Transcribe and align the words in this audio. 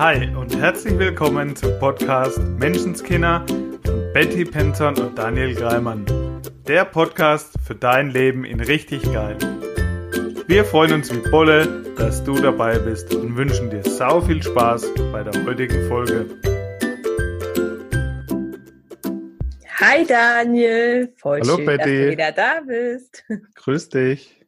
Hi 0.00 0.34
und 0.34 0.56
herzlich 0.58 0.98
willkommen 0.98 1.54
zum 1.54 1.78
Podcast 1.78 2.38
Menschenskinder 2.38 3.44
von 3.84 4.12
Betty 4.14 4.46
Penton 4.46 4.96
und 4.98 5.18
Daniel 5.18 5.54
Greimann. 5.54 6.06
Der 6.66 6.86
Podcast 6.86 7.52
für 7.66 7.74
dein 7.74 8.08
Leben 8.08 8.46
in 8.46 8.60
richtig 8.60 9.02
geil. 9.12 9.36
Wir 10.46 10.64
freuen 10.64 10.94
uns 10.94 11.12
wie 11.14 11.18
Bolle, 11.30 11.84
dass 11.98 12.24
du 12.24 12.32
dabei 12.40 12.78
bist 12.78 13.14
und 13.14 13.36
wünschen 13.36 13.68
dir 13.68 13.82
sau 13.82 14.22
viel 14.22 14.42
Spaß 14.42 14.86
bei 15.12 15.22
der 15.22 15.44
heutigen 15.44 15.86
Folge. 15.86 16.24
Hi 19.80 20.06
Daniel, 20.06 21.12
voll 21.18 21.42
Hallo 21.42 21.56
schön, 21.56 21.66
Betty. 21.66 21.76
dass 21.76 21.86
du 21.86 22.10
wieder 22.10 22.32
da 22.32 22.60
bist. 22.66 23.24
Grüß 23.54 23.90
dich. 23.90 24.40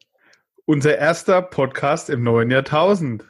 Unser 0.65 0.97
erster 0.97 1.43
Podcast 1.43 2.09
im 2.09 2.23
neuen 2.23 2.49
Jahrtausend. 2.49 3.25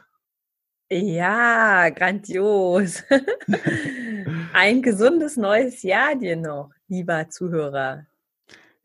Ja, 0.96 1.90
grandios. 1.90 3.02
Ein 4.52 4.80
gesundes 4.80 5.36
neues 5.36 5.82
Jahr 5.82 6.14
dir 6.14 6.36
noch, 6.36 6.70
lieber 6.86 7.28
Zuhörer. 7.28 8.06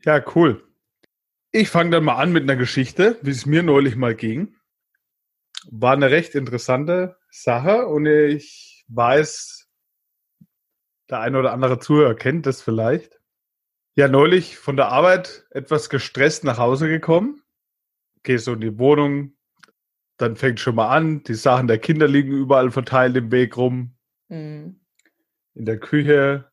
Ja, 0.04 0.26
cool. 0.34 0.64
Ich 1.52 1.70
fange 1.70 1.92
dann 1.92 2.06
mal 2.06 2.16
an 2.16 2.32
mit 2.32 2.42
einer 2.42 2.56
Geschichte, 2.56 3.20
wie 3.22 3.30
es 3.30 3.46
mir 3.46 3.62
neulich 3.62 3.96
mal 3.96 4.16
ging. 4.16 4.56
War 5.70 5.94
eine 5.94 6.10
recht 6.10 6.34
interessante 6.34 7.16
Sache 7.30 7.86
und 7.86 8.08
ich 8.08 8.86
weiß, 8.88 9.70
der 11.12 11.20
eine 11.20 11.38
oder 11.38 11.54
andere 11.54 11.78
Zuhörer 11.78 12.16
kennt 12.16 12.48
das 12.48 12.64
vielleicht. 12.64 13.20
Ja, 13.94 14.08
neulich 14.08 14.58
von 14.58 14.78
der 14.78 14.88
Arbeit 14.88 15.46
etwas 15.52 15.92
gestresst 15.92 16.44
nach 16.44 16.58
Hause 16.58 16.88
gekommen. 16.88 17.44
Gehe 18.24 18.40
so 18.40 18.54
in 18.54 18.62
die 18.62 18.80
Wohnung, 18.80 19.34
dann 20.20 20.36
fängt 20.36 20.60
schon 20.60 20.76
mal 20.76 20.90
an, 20.90 21.24
die 21.24 21.34
Sachen 21.34 21.68
der 21.68 21.80
Kinder 21.80 22.08
liegen 22.08 22.32
überall 22.32 22.72
verteilt 22.72 23.16
im 23.16 23.32
Weg 23.32 23.58
rum. 23.58 23.96
Mhm. 24.28 24.82
In 25.56 25.66
der 25.66 25.80
Küche, 25.80 26.52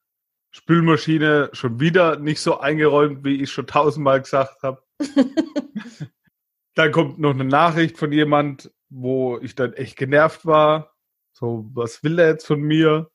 Spülmaschine 0.52 1.50
schon 1.52 1.80
wieder 1.80 2.18
nicht 2.18 2.40
so 2.40 2.60
eingeräumt, 2.60 3.24
wie 3.24 3.42
ich 3.42 3.50
schon 3.50 3.66
tausendmal 3.66 4.22
gesagt 4.22 4.62
habe. 4.62 4.82
Dann 6.74 6.92
kommt 6.92 7.18
noch 7.18 7.34
eine 7.34 7.44
Nachricht 7.44 7.98
von 7.98 8.12
jemand, 8.12 8.70
wo 8.88 9.38
ich 9.38 9.54
dann 9.54 9.72
echt 9.72 9.96
genervt 9.96 10.44
war. 10.44 10.94
So, 11.32 11.68
was 11.72 12.04
will 12.04 12.18
er 12.18 12.28
jetzt 12.28 12.46
von 12.46 12.60
mir? 12.60 13.10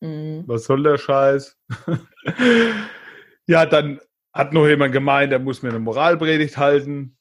Mhm. 0.00 0.44
Was 0.46 0.64
soll 0.64 0.82
der 0.82 0.96
Scheiß? 0.96 1.58
ja, 3.46 3.66
dann 3.66 4.00
hat 4.32 4.52
noch 4.52 4.66
jemand 4.66 4.92
gemeint, 4.92 5.32
er 5.32 5.40
muss 5.40 5.62
mir 5.62 5.70
eine 5.70 5.80
Moralpredigt 5.80 6.56
halten. 6.56 7.18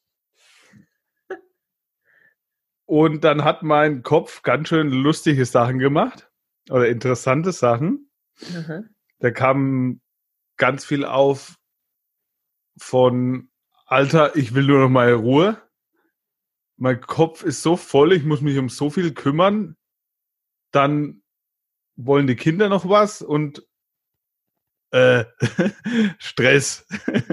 Und 2.89 3.23
dann 3.23 3.43
hat 3.43 3.61
mein 3.61 4.01
Kopf 4.01 4.41
ganz 4.41 4.69
schön 4.69 4.89
lustige 4.89 5.45
Sachen 5.45 5.77
gemacht 5.77 6.31
oder 6.71 6.89
interessante 6.89 7.51
Sachen. 7.51 8.09
Aha. 8.55 8.81
Da 9.19 9.29
kam 9.29 10.01
ganz 10.57 10.85
viel 10.85 11.05
auf 11.05 11.59
von 12.79 13.51
Alter, 13.85 14.35
ich 14.35 14.55
will 14.55 14.65
nur 14.65 14.79
noch 14.79 14.89
mal 14.89 15.13
Ruhe. 15.13 15.61
Mein 16.77 16.99
Kopf 16.99 17.43
ist 17.43 17.61
so 17.61 17.77
voll, 17.77 18.11
ich 18.11 18.23
muss 18.23 18.41
mich 18.41 18.57
um 18.57 18.69
so 18.69 18.89
viel 18.89 19.13
kümmern. 19.13 19.77
Dann 20.71 21.21
wollen 21.95 22.25
die 22.25 22.35
Kinder 22.35 22.69
noch 22.69 22.89
was 22.89 23.21
und 23.21 23.67
äh, 24.89 25.25
Stress. 26.17 26.87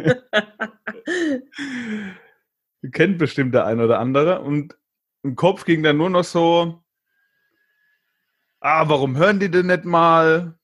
Kennt 2.92 3.16
bestimmt 3.16 3.54
der 3.54 3.64
ein 3.64 3.80
oder 3.80 4.00
andere. 4.00 4.42
Und 4.42 4.76
im 5.26 5.34
Kopf 5.34 5.64
ging 5.64 5.82
dann 5.82 5.96
nur 5.96 6.08
noch 6.08 6.22
so, 6.22 6.80
ah, 8.60 8.88
warum 8.88 9.16
hören 9.16 9.40
die 9.40 9.50
denn 9.50 9.66
nicht 9.66 9.84
mal? 9.84 10.56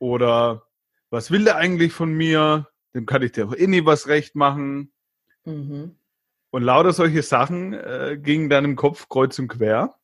Oder 0.00 0.66
was 1.10 1.30
will 1.30 1.44
der 1.44 1.56
eigentlich 1.56 1.92
von 1.92 2.12
mir? 2.12 2.68
Dem 2.94 3.06
kann 3.06 3.22
ich 3.22 3.30
dir 3.30 3.46
auch 3.46 3.54
eh 3.54 3.68
nie 3.68 3.86
was 3.86 4.08
recht 4.08 4.34
machen. 4.34 4.92
Mhm. 5.44 5.96
Und 6.50 6.62
lauter 6.62 6.92
solche 6.92 7.22
Sachen 7.22 7.74
äh, 7.74 8.18
gingen 8.20 8.50
dann 8.50 8.64
im 8.64 8.76
Kopf 8.76 9.08
kreuz 9.08 9.38
und 9.38 9.46
quer. 9.46 9.94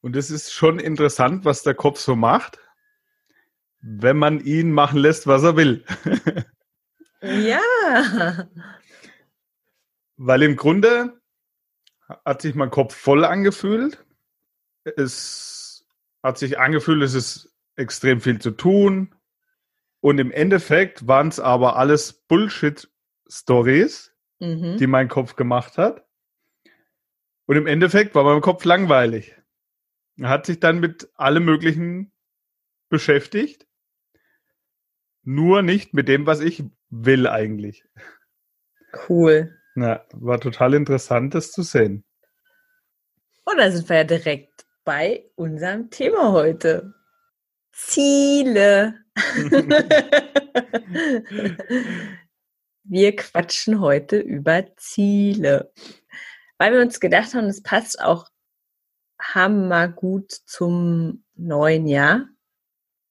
Und 0.00 0.16
es 0.16 0.32
ist 0.32 0.52
schon 0.52 0.80
interessant, 0.80 1.44
was 1.44 1.62
der 1.62 1.74
Kopf 1.74 2.00
so 2.00 2.16
macht, 2.16 2.58
wenn 3.80 4.18
man 4.18 4.40
ihn 4.40 4.72
machen 4.72 4.98
lässt, 4.98 5.28
was 5.28 5.44
er 5.44 5.56
will. 5.56 5.84
Ja. 7.22 7.60
Weil 10.16 10.42
im 10.42 10.56
Grunde 10.56 11.21
hat 12.24 12.42
sich 12.42 12.54
mein 12.54 12.70
Kopf 12.70 12.94
voll 12.94 13.24
angefühlt. 13.24 14.04
Es 14.96 15.86
hat 16.22 16.38
sich 16.38 16.58
angefühlt, 16.58 17.02
es 17.02 17.14
ist 17.14 17.54
extrem 17.76 18.20
viel 18.20 18.40
zu 18.40 18.50
tun. 18.52 19.14
Und 20.00 20.18
im 20.18 20.30
Endeffekt 20.32 21.06
waren 21.06 21.28
es 21.28 21.38
aber 21.40 21.76
alles 21.76 22.12
Bullshit-Stories, 22.12 24.10
Mhm. 24.40 24.76
die 24.78 24.88
mein 24.88 25.08
Kopf 25.08 25.36
gemacht 25.36 25.78
hat. 25.78 26.04
Und 27.46 27.56
im 27.56 27.68
Endeffekt 27.68 28.16
war 28.16 28.24
mein 28.24 28.40
Kopf 28.40 28.64
langweilig. 28.64 29.36
Er 30.18 30.28
hat 30.28 30.46
sich 30.46 30.58
dann 30.58 30.80
mit 30.80 31.10
allem 31.14 31.44
Möglichen 31.44 32.10
beschäftigt. 32.88 33.68
Nur 35.22 35.62
nicht 35.62 35.94
mit 35.94 36.08
dem, 36.08 36.26
was 36.26 36.40
ich 36.40 36.64
will 36.90 37.28
eigentlich. 37.28 37.84
Cool. 39.08 39.56
Ja, 39.74 40.04
war 40.12 40.40
total 40.40 40.74
interessant, 40.74 41.34
das 41.34 41.50
zu 41.50 41.62
sehen. 41.62 42.04
Und 43.44 43.58
da 43.58 43.70
sind 43.70 43.88
wir 43.88 43.96
ja 43.96 44.04
direkt 44.04 44.66
bei 44.84 45.24
unserem 45.34 45.90
Thema 45.90 46.32
heute. 46.32 46.94
Ziele. 47.72 48.94
wir 52.84 53.16
quatschen 53.16 53.80
heute 53.80 54.18
über 54.18 54.64
Ziele. 54.76 55.72
Weil 56.58 56.74
wir 56.74 56.80
uns 56.80 57.00
gedacht 57.00 57.34
haben, 57.34 57.46
es 57.46 57.62
passt 57.62 58.00
auch 58.00 58.28
hammergut 59.20 60.30
zum 60.30 61.24
neuen 61.34 61.86
Jahr. 61.86 62.26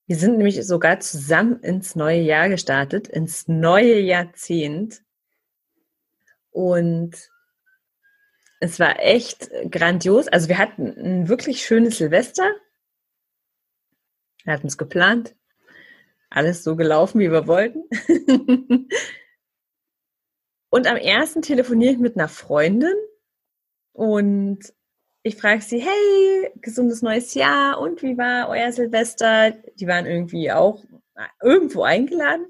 Wir 0.06 0.16
sind 0.16 0.36
nämlich 0.36 0.64
sogar 0.66 1.00
zusammen 1.00 1.60
ins 1.60 1.96
neue 1.96 2.20
Jahr 2.20 2.48
gestartet, 2.48 3.08
ins 3.08 3.48
neue 3.48 3.98
Jahrzehnt. 3.98 5.02
Und 6.52 7.30
es 8.60 8.78
war 8.78 9.00
echt 9.00 9.50
grandios. 9.70 10.28
Also 10.28 10.48
wir 10.48 10.58
hatten 10.58 10.86
ein 10.86 11.28
wirklich 11.28 11.64
schönes 11.66 11.98
Silvester. 11.98 12.48
Wir 14.44 14.52
hatten 14.52 14.68
es 14.68 14.78
geplant. 14.78 15.34
Alles 16.30 16.62
so 16.62 16.76
gelaufen, 16.76 17.18
wie 17.18 17.32
wir 17.32 17.46
wollten. 17.46 17.82
und 20.70 20.86
am 20.86 20.96
ersten 20.96 21.42
telefoniere 21.42 21.92
ich 21.92 21.98
mit 21.98 22.16
einer 22.16 22.28
Freundin 22.28 22.94
und 23.92 24.72
ich 25.24 25.36
frage 25.36 25.62
sie, 25.62 25.80
hey, 25.80 26.52
gesundes 26.56 27.02
neues 27.02 27.34
Jahr 27.34 27.80
und 27.80 28.02
wie 28.02 28.18
war 28.18 28.48
euer 28.48 28.72
Silvester? 28.72 29.50
Die 29.50 29.86
waren 29.86 30.06
irgendwie 30.06 30.50
auch 30.50 30.84
irgendwo 31.40 31.82
eingeladen. 31.82 32.46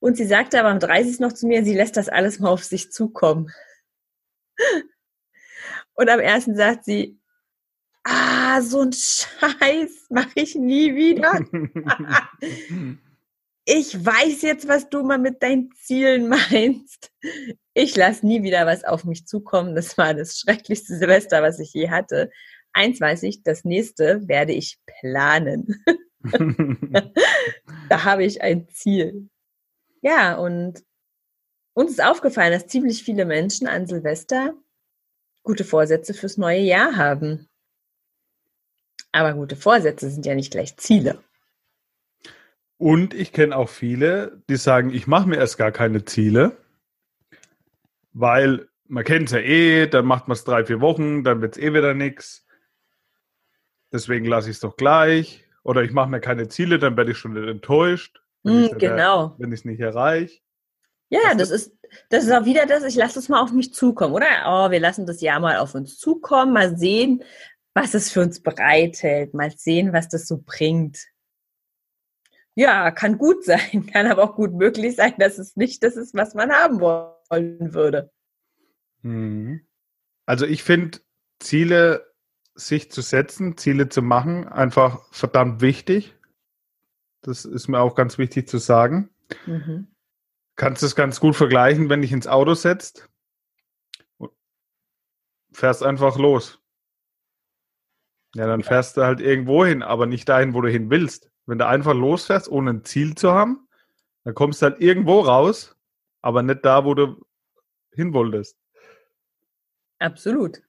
Und 0.00 0.16
sie 0.16 0.26
sagte 0.26 0.60
aber 0.60 0.68
am 0.68 0.80
30. 0.80 1.20
noch 1.20 1.32
zu 1.32 1.46
mir, 1.46 1.64
sie 1.64 1.74
lässt 1.74 1.96
das 1.96 2.08
alles 2.08 2.38
mal 2.38 2.50
auf 2.50 2.64
sich 2.64 2.92
zukommen. 2.92 3.50
Und 5.94 6.08
am 6.08 6.20
ersten 6.20 6.54
sagt 6.56 6.84
sie, 6.84 7.18
ah, 8.04 8.60
so 8.62 8.82
ein 8.82 8.92
Scheiß 8.92 10.06
mache 10.10 10.32
ich 10.34 10.54
nie 10.54 10.94
wieder. 10.94 11.40
Ich 13.70 14.02
weiß 14.02 14.40
jetzt, 14.40 14.66
was 14.66 14.88
du 14.88 15.02
mal 15.02 15.18
mit 15.18 15.42
deinen 15.42 15.70
Zielen 15.74 16.28
meinst. 16.28 17.12
Ich 17.74 17.94
lasse 17.96 18.26
nie 18.26 18.42
wieder 18.42 18.64
was 18.64 18.82
auf 18.82 19.04
mich 19.04 19.26
zukommen. 19.26 19.74
Das 19.74 19.98
war 19.98 20.14
das 20.14 20.38
schrecklichste 20.38 20.96
Silvester, 20.96 21.42
was 21.42 21.58
ich 21.58 21.74
je 21.74 21.90
hatte. 21.90 22.30
Eins 22.72 22.98
weiß 22.98 23.24
ich, 23.24 23.42
das 23.42 23.64
nächste 23.64 24.26
werde 24.26 24.54
ich 24.54 24.78
planen. 24.86 25.84
da 27.90 28.04
habe 28.04 28.24
ich 28.24 28.40
ein 28.40 28.68
Ziel. 28.70 29.28
Ja, 30.00 30.36
und 30.36 30.84
uns 31.74 31.92
ist 31.92 32.02
aufgefallen, 32.02 32.52
dass 32.52 32.66
ziemlich 32.66 33.02
viele 33.02 33.24
Menschen 33.24 33.66
an 33.66 33.86
Silvester 33.86 34.54
gute 35.42 35.64
Vorsätze 35.64 36.14
fürs 36.14 36.36
neue 36.36 36.60
Jahr 36.60 36.96
haben. 36.96 37.48
Aber 39.12 39.34
gute 39.34 39.56
Vorsätze 39.56 40.10
sind 40.10 40.26
ja 40.26 40.34
nicht 40.34 40.50
gleich 40.50 40.76
Ziele. 40.76 41.22
Und 42.76 43.14
ich 43.14 43.32
kenne 43.32 43.56
auch 43.56 43.68
viele, 43.68 44.42
die 44.48 44.56
sagen, 44.56 44.90
ich 44.90 45.06
mache 45.06 45.28
mir 45.28 45.36
erst 45.36 45.58
gar 45.58 45.72
keine 45.72 46.04
Ziele, 46.04 46.56
weil 48.12 48.68
man 48.86 49.04
kennt 49.04 49.26
es 49.26 49.32
ja 49.32 49.40
eh, 49.40 49.86
dann 49.86 50.06
macht 50.06 50.28
man 50.28 50.34
es 50.34 50.44
drei, 50.44 50.64
vier 50.64 50.80
Wochen, 50.80 51.24
dann 51.24 51.40
wird 51.40 51.56
es 51.56 51.62
eh 51.62 51.72
wieder 51.74 51.94
nichts. 51.94 52.46
Deswegen 53.92 54.26
lasse 54.26 54.50
ich 54.50 54.56
es 54.56 54.60
doch 54.60 54.76
gleich. 54.76 55.44
Oder 55.62 55.82
ich 55.82 55.92
mache 55.92 56.08
mir 56.08 56.20
keine 56.20 56.48
Ziele, 56.48 56.78
dann 56.78 56.96
werde 56.96 57.10
ich 57.10 57.18
schon 57.18 57.36
enttäuscht, 57.36 58.22
wenn 58.48 58.56
Hm, 58.56 58.64
ich 58.66 58.72
es 58.72 58.78
genau. 58.78 59.36
nicht, 59.38 59.64
nicht 59.64 59.80
erreiche. 59.80 60.40
Ja, 61.10 61.34
Das 61.34 61.48
das 61.48 61.50
ist, 61.50 61.76
das 62.10 62.24
ist 62.24 62.32
auch 62.32 62.44
wieder 62.44 62.66
das, 62.66 62.84
ich 62.84 62.96
lasse 62.96 63.18
es 63.18 63.28
mal 63.28 63.40
auf 63.40 63.52
mich 63.52 63.72
zukommen, 63.72 64.14
oder? 64.14 64.26
Oh, 64.46 64.70
wir 64.70 64.80
lassen 64.80 65.06
das 65.06 65.20
Jahr 65.20 65.40
mal 65.40 65.56
auf 65.58 65.74
uns 65.74 65.98
zukommen, 65.98 66.52
mal 66.52 66.76
sehen, 66.76 67.24
was 67.74 67.94
es 67.94 68.10
für 68.12 68.20
uns 68.20 68.42
bereithält. 68.42 69.34
Mal 69.34 69.50
sehen, 69.56 69.92
was 69.92 70.08
das 70.08 70.26
so 70.26 70.42
bringt. 70.44 70.98
Ja, 72.54 72.90
kann 72.90 73.18
gut 73.18 73.44
sein, 73.44 73.86
kann 73.92 74.06
aber 74.06 74.24
auch 74.24 74.34
gut 74.34 74.52
möglich 74.52 74.96
sein, 74.96 75.14
dass 75.18 75.38
es 75.38 75.56
nicht 75.56 75.82
das 75.82 75.96
ist, 75.96 76.14
was 76.14 76.34
man 76.34 76.50
haben 76.52 76.80
wollen 76.80 77.72
würde. 77.72 78.10
Mhm. 79.02 79.66
Also 80.26 80.44
ich 80.44 80.62
finde 80.62 80.98
Ziele 81.38 82.12
sich 82.54 82.90
zu 82.90 83.00
setzen, 83.00 83.56
Ziele 83.56 83.88
zu 83.88 84.02
machen, 84.02 84.46
einfach 84.48 85.06
verdammt 85.12 85.60
wichtig. 85.62 86.17
Das 87.22 87.44
ist 87.44 87.68
mir 87.68 87.80
auch 87.80 87.94
ganz 87.94 88.18
wichtig 88.18 88.48
zu 88.48 88.58
sagen. 88.58 89.10
Mhm. 89.46 89.88
Kannst 90.56 90.82
es 90.82 90.94
ganz 90.94 91.20
gut 91.20 91.36
vergleichen, 91.36 91.88
wenn 91.88 92.02
dich 92.02 92.12
ins 92.12 92.26
Auto 92.26 92.54
setzt. 92.54 93.08
Fährst 95.52 95.82
einfach 95.82 96.18
los. 96.18 96.60
Ja, 98.34 98.46
dann 98.46 98.62
fährst 98.62 98.96
du 98.96 99.02
halt 99.02 99.20
irgendwo 99.20 99.64
hin, 99.64 99.82
aber 99.82 100.06
nicht 100.06 100.28
dahin, 100.28 100.54
wo 100.54 100.60
du 100.60 100.68
hin 100.68 100.90
willst. 100.90 101.30
Wenn 101.46 101.58
du 101.58 101.66
einfach 101.66 101.94
losfährst, 101.94 102.48
ohne 102.48 102.70
ein 102.70 102.84
Ziel 102.84 103.14
zu 103.14 103.32
haben, 103.32 103.66
dann 104.24 104.34
kommst 104.34 104.60
du 104.60 104.66
halt 104.66 104.80
irgendwo 104.80 105.20
raus, 105.20 105.76
aber 106.20 106.42
nicht 106.42 106.64
da, 106.64 106.84
wo 106.84 106.94
du 106.94 107.24
hin 107.92 108.12
wolltest. 108.12 108.56
Absolut. 109.98 110.62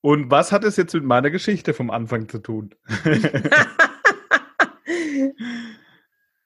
Und 0.00 0.30
was 0.30 0.52
hat 0.52 0.62
es 0.62 0.76
jetzt 0.76 0.94
mit 0.94 1.04
meiner 1.04 1.30
Geschichte 1.30 1.74
vom 1.74 1.90
Anfang 1.90 2.28
zu 2.28 2.38
tun? 2.38 2.74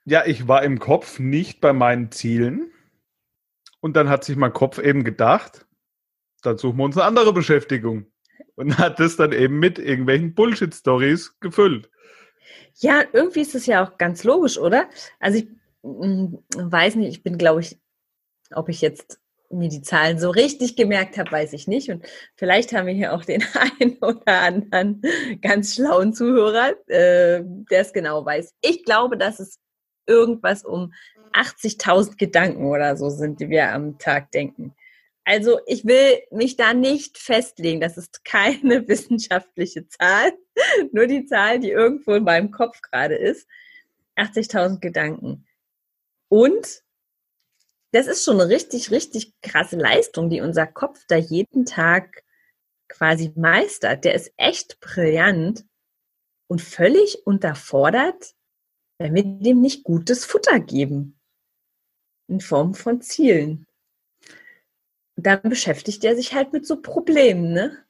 ja, 0.05 0.26
ich 0.26 0.49
war 0.49 0.62
im 0.62 0.78
Kopf 0.78 1.19
nicht 1.19 1.61
bei 1.61 1.72
meinen 1.72 2.11
Zielen. 2.11 2.72
Und 3.81 3.96
dann 3.96 4.08
hat 4.08 4.25
sich 4.25 4.37
mein 4.37 4.52
Kopf 4.52 4.78
eben 4.78 5.05
gedacht, 5.05 5.67
dann 6.43 6.58
suchen 6.58 6.78
wir 6.78 6.84
uns 6.84 6.96
eine 6.96 7.06
andere 7.06 7.32
Beschäftigung. 7.32 8.06
Und 8.55 8.78
hat 8.78 9.00
das 9.00 9.17
dann 9.17 9.32
eben 9.32 9.58
mit 9.58 9.78
irgendwelchen 9.78 10.34
Bullshit-Stories 10.34 11.38
gefüllt. 11.40 11.90
Ja, 12.76 13.02
irgendwie 13.12 13.40
ist 13.40 13.55
das 13.55 13.67
ja 13.67 13.84
auch 13.84 13.99
ganz 13.99 14.25
logisch, 14.25 14.58
oder? 14.58 14.88
Also 15.19 15.38
ich 15.38 15.49
mm, 15.82 16.37
weiß 16.56 16.96
nicht, 16.96 17.11
ich 17.11 17.22
bin, 17.22 17.38
glaube 17.38 17.61
ich, 17.61 17.78
ob 18.52 18.69
ich 18.69 18.81
jetzt 18.81 19.19
mir 19.50 19.69
die 19.69 19.82
Zahlen 19.82 20.19
so 20.19 20.31
richtig 20.31 20.76
gemerkt 20.76 21.19
habe, 21.19 21.32
weiß 21.32 21.52
ich 21.52 21.67
nicht. 21.67 21.91
Und 21.91 22.06
vielleicht 22.37 22.73
haben 22.73 22.87
wir 22.87 22.94
hier 22.94 23.12
auch 23.12 23.25
den 23.25 23.44
einen 23.81 23.97
oder 23.99 24.41
anderen 24.41 25.02
ganz 25.43 25.75
schlauen 25.75 26.14
Zuhörer, 26.14 26.70
äh, 26.88 27.43
der 27.44 27.81
es 27.81 27.93
genau 27.93 28.25
weiß. 28.25 28.55
Ich 28.61 28.85
glaube, 28.85 29.17
dass 29.17 29.41
es 29.41 29.58
irgendwas 30.06 30.64
um 30.64 30.93
80.000 31.32 32.17
Gedanken 32.17 32.67
oder 32.67 32.97
so 32.97 33.11
sind, 33.11 33.41
die 33.41 33.50
wir 33.50 33.73
am 33.73 33.99
Tag 33.99 34.32
denken. 34.32 34.75
Also 35.25 35.61
ich 35.67 35.85
will 35.85 36.19
mich 36.31 36.56
da 36.56 36.75
nicht 36.75 37.19
festlegen. 37.19 37.81
Das 37.81 37.96
ist 37.96 38.25
keine 38.25 38.88
wissenschaftliche 38.88 39.87
Zahl, 39.88 40.32
nur 40.93 41.06
die 41.06 41.26
Zahl, 41.26 41.61
die 41.61 41.70
irgendwo 41.70 42.14
in 42.14 42.25
meinem 42.25 42.50
Kopf 42.50 42.81
gerade 42.82 43.14
ist. 43.14 43.46
80.000 44.17 44.81
Gedanken. 44.81 45.46
Und 46.29 46.82
das 47.93 48.07
ist 48.07 48.25
schon 48.25 48.41
eine 48.41 48.49
richtig, 48.49 48.91
richtig 48.91 49.35
krasse 49.43 49.77
Leistung, 49.77 50.31
die 50.31 50.41
unser 50.41 50.67
Kopf 50.67 51.05
da 51.09 51.17
jeden 51.17 51.67
Tag 51.67 52.23
quasi 52.89 53.33
meistert. 53.37 54.05
Der 54.05 54.15
ist 54.15 54.33
echt 54.37 54.81
brillant 54.81 55.65
und 56.47 56.61
völlig 56.61 57.27
unterfordert, 57.27 58.35
wenn 58.99 59.15
wir 59.15 59.25
dem 59.25 59.61
nicht 59.61 59.85
gutes 59.85 60.25
Futter 60.25 60.61
geben. 60.61 61.19
In 62.29 62.41
Form 62.41 62.75
von 62.75 63.01
Zielen. 63.01 63.67
dann 65.17 65.43
beschäftigt 65.43 66.03
er 66.05 66.17
sich 66.17 66.33
halt 66.33 66.53
mit 66.53 66.67
so 66.67 66.81
Problemen, 66.81 67.53
ne? 67.53 67.85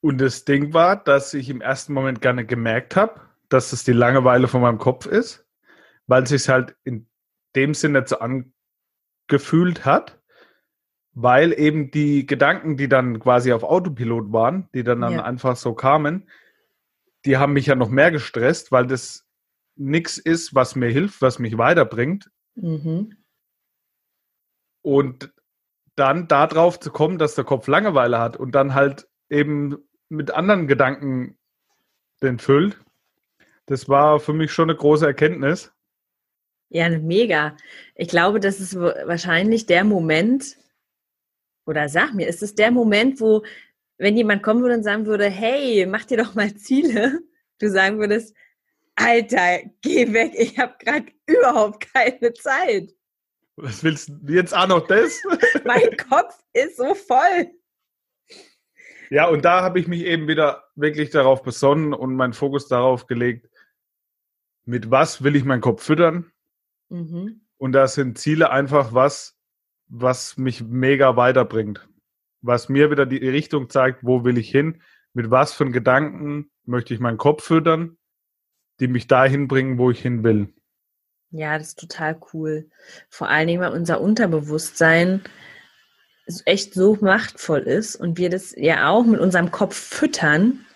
Und 0.00 0.18
das 0.18 0.44
Ding 0.44 0.74
war, 0.74 1.02
dass 1.02 1.32
ich 1.32 1.48
im 1.48 1.62
ersten 1.62 1.94
Moment 1.94 2.20
gerne 2.20 2.44
gemerkt 2.44 2.94
habe, 2.94 3.20
dass 3.48 3.72
es 3.72 3.84
die 3.84 3.92
Langeweile 3.92 4.46
von 4.46 4.60
meinem 4.60 4.78
Kopf 4.78 5.06
ist, 5.06 5.46
weil 6.06 6.24
es 6.24 6.28
sich 6.28 6.48
halt 6.48 6.76
in 6.84 7.08
dem 7.54 7.72
Sinne 7.72 8.04
so 8.06 8.18
an, 8.18 8.52
gefühlt 9.28 9.84
hat, 9.84 10.20
weil 11.12 11.58
eben 11.58 11.90
die 11.90 12.26
Gedanken, 12.26 12.76
die 12.76 12.88
dann 12.88 13.18
quasi 13.20 13.52
auf 13.52 13.62
Autopilot 13.62 14.32
waren, 14.32 14.68
die 14.74 14.84
dann, 14.84 15.00
dann 15.00 15.14
ja. 15.14 15.24
einfach 15.24 15.56
so 15.56 15.74
kamen, 15.74 16.28
die 17.24 17.38
haben 17.38 17.54
mich 17.54 17.66
ja 17.66 17.74
noch 17.74 17.88
mehr 17.88 18.10
gestresst, 18.10 18.70
weil 18.70 18.86
das 18.86 19.26
nichts 19.74 20.18
ist, 20.18 20.54
was 20.54 20.76
mir 20.76 20.88
hilft, 20.88 21.22
was 21.22 21.38
mich 21.38 21.58
weiterbringt. 21.58 22.30
Mhm. 22.54 23.16
Und 24.82 25.32
dann 25.96 26.28
darauf 26.28 26.78
zu 26.78 26.90
kommen, 26.90 27.18
dass 27.18 27.34
der 27.34 27.44
Kopf 27.44 27.66
Langeweile 27.66 28.18
hat 28.18 28.36
und 28.36 28.54
dann 28.54 28.74
halt 28.74 29.08
eben 29.28 29.76
mit 30.08 30.30
anderen 30.30 30.68
Gedanken 30.68 31.38
den 32.22 32.38
füllt, 32.38 32.78
das 33.66 33.88
war 33.88 34.20
für 34.20 34.32
mich 34.32 34.52
schon 34.52 34.70
eine 34.70 34.78
große 34.78 35.06
Erkenntnis. 35.06 35.72
Ja, 36.68 36.88
mega. 36.88 37.56
Ich 37.94 38.08
glaube, 38.08 38.40
das 38.40 38.60
ist 38.60 38.76
wahrscheinlich 38.76 39.66
der 39.66 39.84
Moment, 39.84 40.56
oder 41.66 41.88
sag 41.88 42.14
mir, 42.14 42.28
ist 42.28 42.42
es 42.42 42.54
der 42.54 42.70
Moment, 42.70 43.20
wo, 43.20 43.44
wenn 43.98 44.16
jemand 44.16 44.42
kommen 44.42 44.62
würde 44.62 44.76
und 44.76 44.82
sagen 44.82 45.06
würde, 45.06 45.28
hey, 45.28 45.86
mach 45.86 46.04
dir 46.04 46.18
doch 46.18 46.34
mal 46.34 46.54
Ziele, 46.54 47.20
du 47.58 47.70
sagen 47.70 47.98
würdest, 47.98 48.34
Alter, 48.96 49.60
geh 49.82 50.12
weg, 50.12 50.32
ich 50.36 50.58
habe 50.58 50.74
gerade 50.78 51.06
überhaupt 51.26 51.92
keine 51.92 52.32
Zeit. 52.34 52.92
Was 53.56 53.82
willst 53.84 54.10
du 54.10 54.32
jetzt 54.32 54.54
auch 54.54 54.68
noch 54.68 54.86
das? 54.86 55.22
mein 55.64 55.96
Kopf 55.96 56.42
ist 56.52 56.76
so 56.76 56.94
voll. 56.94 57.50
Ja, 59.10 59.28
und 59.28 59.44
da 59.44 59.62
habe 59.62 59.78
ich 59.78 59.86
mich 59.86 60.04
eben 60.04 60.28
wieder 60.28 60.64
wirklich 60.74 61.10
darauf 61.10 61.42
besonnen 61.42 61.94
und 61.94 62.16
meinen 62.16 62.32
Fokus 62.32 62.68
darauf 62.68 63.06
gelegt, 63.06 63.48
mit 64.64 64.90
was 64.90 65.22
will 65.22 65.36
ich 65.36 65.44
meinen 65.44 65.60
Kopf 65.60 65.84
füttern? 65.84 66.32
Mhm. 66.88 67.42
Und 67.58 67.72
da 67.72 67.88
sind 67.88 68.18
Ziele 68.18 68.50
einfach 68.50 68.92
was, 68.92 69.36
was 69.88 70.36
mich 70.36 70.62
mega 70.62 71.16
weiterbringt. 71.16 71.88
Was 72.42 72.68
mir 72.68 72.90
wieder 72.90 73.06
die 73.06 73.16
Richtung 73.16 73.70
zeigt, 73.70 74.04
wo 74.04 74.24
will 74.24 74.38
ich 74.38 74.50
hin, 74.50 74.82
mit 75.14 75.30
was 75.30 75.54
für 75.54 75.70
Gedanken 75.70 76.50
möchte 76.64 76.92
ich 76.92 77.00
meinen 77.00 77.18
Kopf 77.18 77.44
füttern, 77.44 77.96
die 78.80 78.88
mich 78.88 79.06
dahin 79.06 79.48
bringen, 79.48 79.78
wo 79.78 79.90
ich 79.90 80.00
hin 80.00 80.22
will. 80.22 80.52
Ja, 81.30 81.58
das 81.58 81.68
ist 81.68 81.78
total 81.78 82.20
cool. 82.32 82.70
Vor 83.08 83.28
allen 83.28 83.48
Dingen, 83.48 83.60
weil 83.60 83.72
unser 83.72 84.00
Unterbewusstsein 84.00 85.22
echt 86.44 86.74
so 86.74 86.96
machtvoll 87.00 87.60
ist 87.60 87.96
und 87.96 88.18
wir 88.18 88.30
das 88.30 88.54
ja 88.56 88.88
auch 88.88 89.04
mit 89.04 89.20
unserem 89.20 89.50
Kopf 89.50 89.76
füttern, 89.76 90.66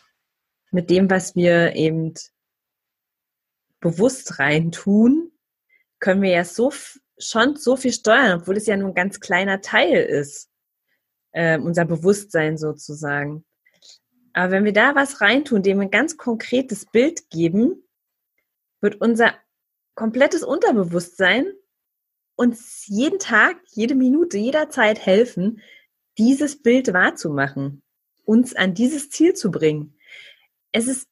mit 0.70 0.90
dem, 0.90 1.10
was 1.10 1.34
wir 1.34 1.74
eben 1.74 2.14
bewusst 3.80 4.38
reintun, 4.38 5.29
können 6.00 6.22
wir 6.22 6.30
ja 6.30 6.44
so 6.44 6.72
schon 7.18 7.56
so 7.56 7.76
viel 7.76 7.92
steuern, 7.92 8.40
obwohl 8.40 8.56
es 8.56 8.66
ja 8.66 8.76
nur 8.76 8.88
ein 8.88 8.94
ganz 8.94 9.20
kleiner 9.20 9.60
Teil 9.60 10.02
ist, 10.02 10.50
äh, 11.32 11.58
unser 11.58 11.84
Bewusstsein 11.84 12.56
sozusagen. 12.56 13.44
Aber 14.32 14.52
wenn 14.52 14.64
wir 14.64 14.72
da 14.72 14.94
was 14.94 15.20
reintun, 15.20 15.62
dem 15.62 15.80
ein 15.80 15.90
ganz 15.90 16.16
konkretes 16.16 16.86
Bild 16.86 17.28
geben, 17.30 17.82
wird 18.80 19.00
unser 19.00 19.34
komplettes 19.94 20.42
Unterbewusstsein 20.42 21.52
uns 22.36 22.86
jeden 22.86 23.18
Tag, 23.18 23.58
jede 23.68 23.94
Minute, 23.94 24.38
jederzeit 24.38 25.04
helfen, 25.04 25.60
dieses 26.16 26.62
Bild 26.62 26.92
wahrzumachen, 26.94 27.82
uns 28.24 28.56
an 28.56 28.72
dieses 28.72 29.10
Ziel 29.10 29.34
zu 29.34 29.50
bringen. 29.50 29.98
Es 30.72 30.88
ist 30.88 31.06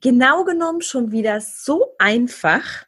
genau 0.00 0.44
genommen 0.44 0.82
schon 0.82 1.12
wieder 1.12 1.40
so 1.40 1.94
einfach, 1.98 2.84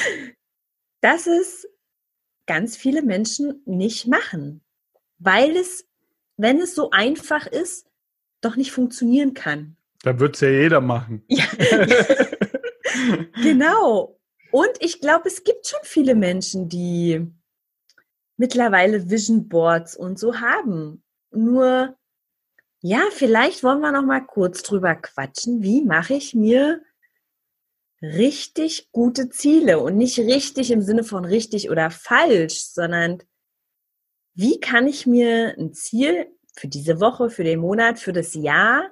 dass 1.00 1.26
es 1.26 1.68
ganz 2.46 2.76
viele 2.76 3.02
Menschen 3.02 3.62
nicht 3.64 4.06
machen, 4.06 4.62
weil 5.18 5.56
es, 5.56 5.86
wenn 6.36 6.60
es 6.60 6.74
so 6.74 6.90
einfach 6.90 7.46
ist, 7.46 7.86
doch 8.40 8.56
nicht 8.56 8.72
funktionieren 8.72 9.34
kann. 9.34 9.76
Da 10.02 10.18
wird 10.18 10.34
es 10.34 10.40
ja 10.40 10.50
jeder 10.50 10.80
machen. 10.80 11.24
Ja. 11.28 11.44
genau. 13.42 14.18
Und 14.50 14.70
ich 14.80 15.00
glaube, 15.00 15.28
es 15.28 15.44
gibt 15.44 15.66
schon 15.66 15.80
viele 15.82 16.14
Menschen, 16.14 16.68
die 16.68 17.26
mittlerweile 18.36 19.08
Vision 19.08 19.48
Boards 19.48 19.96
und 19.96 20.18
so 20.18 20.40
haben. 20.40 21.02
Nur, 21.30 21.96
ja, 22.80 23.02
vielleicht 23.12 23.62
wollen 23.62 23.80
wir 23.80 23.92
noch 23.92 24.04
mal 24.04 24.20
kurz 24.20 24.62
drüber 24.62 24.94
quatschen. 24.94 25.62
Wie 25.62 25.82
mache 25.82 26.14
ich 26.14 26.34
mir 26.34 26.82
richtig 28.02 28.90
gute 28.90 29.28
Ziele 29.28 29.78
und 29.78 29.96
nicht 29.96 30.18
richtig 30.18 30.70
im 30.70 30.82
Sinne 30.82 31.04
von 31.04 31.24
richtig 31.24 31.70
oder 31.70 31.90
falsch, 31.90 32.64
sondern 32.64 33.22
wie 34.34 34.58
kann 34.58 34.86
ich 34.86 35.06
mir 35.06 35.54
ein 35.56 35.72
Ziel 35.72 36.26
für 36.54 36.68
diese 36.68 37.00
Woche, 37.00 37.30
für 37.30 37.44
den 37.44 37.60
Monat, 37.60 38.00
für 38.00 38.12
das 38.12 38.34
Jahr, 38.34 38.90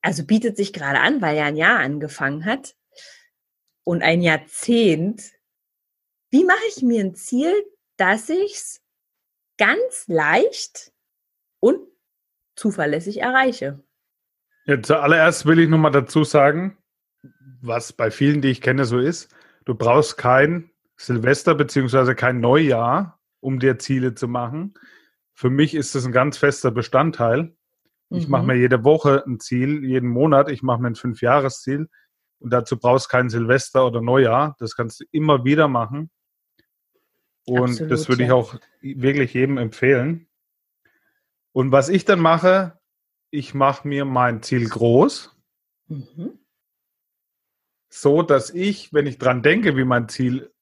also 0.00 0.24
bietet 0.24 0.56
sich 0.56 0.72
gerade 0.72 1.00
an, 1.00 1.20
weil 1.20 1.36
ja 1.36 1.44
ein 1.44 1.56
Jahr 1.56 1.78
angefangen 1.78 2.44
hat 2.44 2.74
und 3.84 4.02
ein 4.02 4.22
Jahrzehnt, 4.22 5.32
wie 6.30 6.44
mache 6.44 6.64
ich 6.68 6.82
mir 6.82 7.02
ein 7.04 7.14
Ziel, 7.14 7.52
dass 7.96 8.28
ich 8.28 8.54
es 8.54 8.82
ganz 9.58 10.06
leicht 10.08 10.92
und 11.60 11.86
zuverlässig 12.56 13.20
erreiche? 13.20 13.84
Ja, 14.66 14.80
zuallererst 14.80 15.46
will 15.46 15.58
ich 15.58 15.68
nochmal 15.68 15.92
dazu 15.92 16.24
sagen, 16.24 16.78
was 17.66 17.92
bei 17.92 18.10
vielen, 18.10 18.40
die 18.40 18.48
ich 18.48 18.60
kenne, 18.60 18.84
so 18.84 18.98
ist. 18.98 19.34
Du 19.64 19.74
brauchst 19.74 20.16
kein 20.16 20.70
Silvester 20.96 21.54
beziehungsweise 21.54 22.14
kein 22.14 22.40
Neujahr, 22.40 23.18
um 23.40 23.58
dir 23.58 23.78
Ziele 23.78 24.14
zu 24.14 24.28
machen. 24.28 24.74
Für 25.32 25.50
mich 25.50 25.74
ist 25.74 25.94
das 25.94 26.04
ein 26.04 26.12
ganz 26.12 26.36
fester 26.38 26.70
Bestandteil. 26.70 27.56
Ich 28.10 28.28
mache 28.28 28.42
Mhm. 28.42 28.48
mir 28.48 28.54
jede 28.56 28.84
Woche 28.84 29.24
ein 29.26 29.40
Ziel, 29.40 29.84
jeden 29.84 30.08
Monat. 30.08 30.50
Ich 30.50 30.62
mache 30.62 30.80
mir 30.80 30.88
ein 30.88 30.94
Fünfjahresziel. 30.94 31.88
Und 32.38 32.50
dazu 32.52 32.78
brauchst 32.78 33.08
kein 33.08 33.30
Silvester 33.30 33.86
oder 33.86 34.00
Neujahr. 34.02 34.54
Das 34.58 34.76
kannst 34.76 35.00
du 35.00 35.04
immer 35.10 35.44
wieder 35.44 35.66
machen. 35.66 36.10
Und 37.46 37.70
Absolut, 37.70 37.90
das 37.90 38.08
würde 38.08 38.24
ich 38.24 38.32
auch 38.32 38.54
wirklich 38.80 39.34
jedem 39.34 39.58
empfehlen. 39.58 40.28
Und 41.52 41.72
was 41.72 41.88
ich 41.88 42.04
dann 42.04 42.20
mache, 42.20 42.78
ich 43.30 43.54
mache 43.54 43.88
mir 43.88 44.04
mein 44.04 44.42
Ziel 44.42 44.68
groß, 44.68 45.30
Mhm. 45.88 46.38
So 47.96 48.22
dass 48.22 48.50
ich, 48.50 48.92
wenn 48.92 49.06
ich 49.06 49.18
dran 49.18 49.42
denke, 49.42 49.76
wie 49.76 49.84
mein 49.84 50.08
Ziel, 50.08 50.52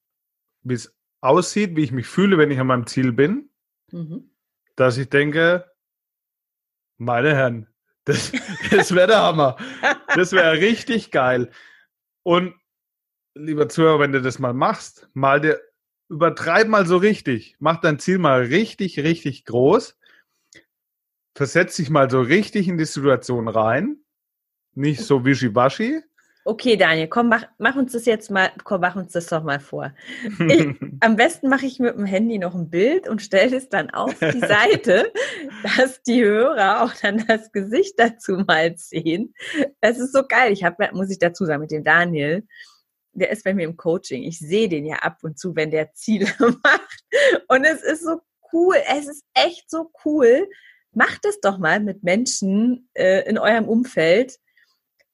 wie 0.63 0.75
es 0.75 0.95
aussieht, 1.23 1.77
wie 1.77 1.83
ich 1.83 1.91
mich 1.91 2.07
fühle, 2.07 2.37
wenn 2.37 2.51
ich 2.51 2.59
an 2.61 2.67
meinem 2.67 2.87
Ziel 2.87 3.13
bin, 3.13 3.49
Mhm. 3.91 4.31
dass 4.77 4.97
ich 4.99 5.09
denke, 5.09 5.71
meine 6.99 7.35
Herren, 7.35 7.69
das, 8.05 8.33
das 8.71 8.95
wäre 8.95 9.07
der 9.09 9.23
Hammer. 9.23 9.57
Das 10.15 10.33
wäre 10.33 10.53
richtig 10.59 11.11
geil. 11.11 11.51
Und 12.23 12.55
lieber 13.35 13.69
Zuhörer, 13.69 14.01
wenn 14.01 14.13
du 14.13 14.21
das 14.21 14.39
mal 14.39 14.53
machst, 14.55 15.09
mal 15.15 15.41
dir, 15.41 15.61
übertreib 16.09 16.69
mal 16.69 16.87
so 16.87 16.97
richtig. 16.99 17.57
Mach 17.61 17.81
dein 17.81 17.99
Ziel 17.99 18.19
mal 18.19 18.43
richtig, 18.43 18.99
richtig 19.01 19.45
groß. 19.47 19.99
Versetz 21.35 21.77
dich 21.77 21.89
mal 21.91 22.11
so 22.11 22.21
richtig 22.21 22.69
in 22.69 22.77
die 22.77 22.85
Situation 22.85 23.49
rein. 23.49 23.99
Nicht 24.75 25.01
so 25.01 25.25
wischiwaschi. 25.25 26.03
Okay, 26.45 26.77
Daniel, 26.77 27.07
komm, 27.07 27.29
mach, 27.29 27.45
mach 27.59 27.77
uns 27.77 27.93
das 27.93 28.05
jetzt 28.05 28.29
mal, 28.29 28.51
komm, 28.65 28.81
mach 28.81 28.97
uns 28.97 29.13
das 29.13 29.27
doch 29.27 29.45
mal 29.45 29.61
vor. 29.61 29.95
Ich, 30.49 30.67
am 31.01 31.15
besten 31.15 31.49
mache 31.49 31.67
ich 31.67 31.79
mit 31.79 31.95
dem 31.95 32.05
Handy 32.05 32.39
noch 32.39 32.57
ein 32.57 32.69
Bild 32.69 33.09
und 33.09 33.23
stelle 33.23 33.57
es 33.57 33.69
dann 33.69 33.91
auf 33.91 34.19
die 34.19 34.41
Seite, 34.41 35.13
dass 35.77 36.03
die 36.03 36.25
Hörer 36.25 36.83
auch 36.83 36.95
dann 37.01 37.25
das 37.29 37.53
Gesicht 37.53 37.95
dazu 37.97 38.45
mal 38.47 38.77
sehen. 38.77 39.35
Das 39.81 39.99
ist 39.99 40.13
so 40.13 40.25
geil. 40.27 40.53
Ich 40.53 40.65
habe, 40.65 40.91
muss 40.93 41.11
ich 41.11 41.21
dazu 41.21 41.45
sagen, 41.45 41.61
mit 41.61 41.71
dem 41.71 41.85
Daniel, 41.85 42.45
der 43.13 43.31
ist 43.31 43.45
bei 43.45 43.55
mir 43.55 43.65
im 43.65 43.77
Coaching. 43.77 44.25
Ich 44.25 44.41
sehe 44.41 44.69
den 44.69 44.85
ja 44.85 44.97
ab 44.97 45.19
und 45.23 45.39
zu, 45.39 45.55
wenn 45.55 45.71
der 45.71 45.93
Ziele 45.95 46.27
macht. 46.41 47.05
Und 47.47 47.65
es 47.65 47.83
ist 47.83 48.03
so 48.03 48.21
cool. 48.53 48.77
Es 48.89 49.07
ist 49.07 49.23
echt 49.35 49.71
so 49.71 49.93
cool. 50.05 50.49
Macht 50.93 51.25
es 51.25 51.41
doch 51.41 51.59
mal 51.59 51.79
mit 51.79 52.03
Menschen 52.03 52.89
äh, 52.95 53.29
in 53.29 53.39
eurem 53.39 53.69
Umfeld, 53.69 54.39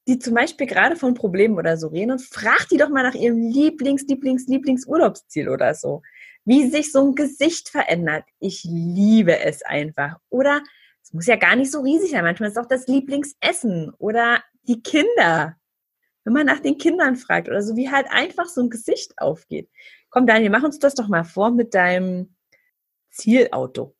die 0.08 0.18
zum 0.18 0.34
Beispiel 0.34 0.66
gerade 0.66 0.96
von 0.96 1.12
Problemen 1.12 1.58
oder 1.58 1.76
so 1.76 1.88
reden 1.88 2.12
und 2.12 2.22
fragt 2.22 2.70
die 2.70 2.78
doch 2.78 2.88
mal 2.88 3.02
nach 3.02 3.14
ihrem 3.14 3.38
Lieblings, 3.38 4.06
Lieblings, 4.08 4.46
Lieblingsurlaubsziel 4.46 5.50
oder 5.50 5.74
so. 5.74 6.02
Wie 6.46 6.66
sich 6.70 6.92
so 6.92 7.06
ein 7.06 7.14
Gesicht 7.14 7.68
verändert. 7.68 8.24
Ich 8.40 8.64
liebe 8.64 9.38
es 9.38 9.62
einfach. 9.62 10.16
Oder 10.30 10.62
es 11.02 11.12
muss 11.12 11.26
ja 11.26 11.36
gar 11.36 11.56
nicht 11.56 11.70
so 11.70 11.82
riesig 11.82 12.12
sein. 12.12 12.24
Manchmal 12.24 12.48
ist 12.48 12.56
es 12.56 12.64
auch 12.64 12.68
das 12.68 12.86
Lieblingsessen 12.86 13.92
oder 13.98 14.42
die 14.62 14.82
Kinder. 14.82 15.56
Wenn 16.24 16.32
man 16.32 16.46
nach 16.46 16.60
den 16.60 16.78
Kindern 16.78 17.16
fragt 17.16 17.48
oder 17.48 17.62
so, 17.62 17.76
wie 17.76 17.90
halt 17.90 18.06
einfach 18.08 18.46
so 18.46 18.62
ein 18.62 18.70
Gesicht 18.70 19.12
aufgeht. 19.18 19.68
Komm, 20.08 20.26
Daniel, 20.26 20.50
mach 20.50 20.62
uns 20.62 20.78
das 20.78 20.94
doch 20.94 21.08
mal 21.08 21.24
vor 21.24 21.50
mit 21.50 21.74
deinem 21.74 22.34
Zielauto. 23.10 23.94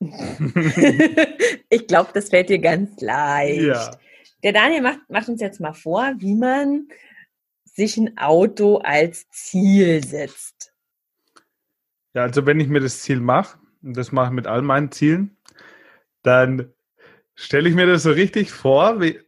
ich 1.68 1.86
glaube, 1.86 2.10
das 2.14 2.30
fällt 2.30 2.48
dir 2.48 2.58
ganz 2.58 3.02
leicht. 3.02 3.60
ja. 3.60 3.98
Der 4.42 4.52
Daniel 4.52 4.82
macht, 4.82 5.00
macht 5.08 5.28
uns 5.28 5.40
jetzt 5.40 5.60
mal 5.60 5.72
vor, 5.72 6.14
wie 6.18 6.34
man 6.34 6.88
sich 7.64 7.96
ein 7.96 8.18
Auto 8.18 8.78
als 8.78 9.28
Ziel 9.30 10.04
setzt. 10.04 10.74
Ja, 12.14 12.22
also 12.22 12.44
wenn 12.44 12.60
ich 12.60 12.68
mir 12.68 12.80
das 12.80 13.00
Ziel 13.00 13.20
mache, 13.20 13.58
und 13.82 13.96
das 13.96 14.12
mache 14.12 14.26
ich 14.26 14.32
mit 14.32 14.46
all 14.46 14.62
meinen 14.62 14.92
Zielen, 14.92 15.36
dann 16.22 16.72
stelle 17.34 17.68
ich 17.68 17.74
mir 17.74 17.86
das 17.86 18.02
so 18.02 18.10
richtig 18.10 18.52
vor, 18.52 19.00
wie, 19.00 19.20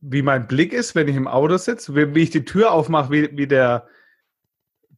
wie 0.00 0.22
mein 0.22 0.46
Blick 0.46 0.72
ist, 0.72 0.94
wenn 0.94 1.08
ich 1.08 1.16
im 1.16 1.28
Auto 1.28 1.56
sitze, 1.56 1.94
wie, 1.94 2.14
wie 2.14 2.22
ich 2.22 2.30
die 2.30 2.44
Tür 2.44 2.72
aufmache, 2.72 3.12
wie, 3.12 3.36
wie 3.36 3.46
der 3.46 3.88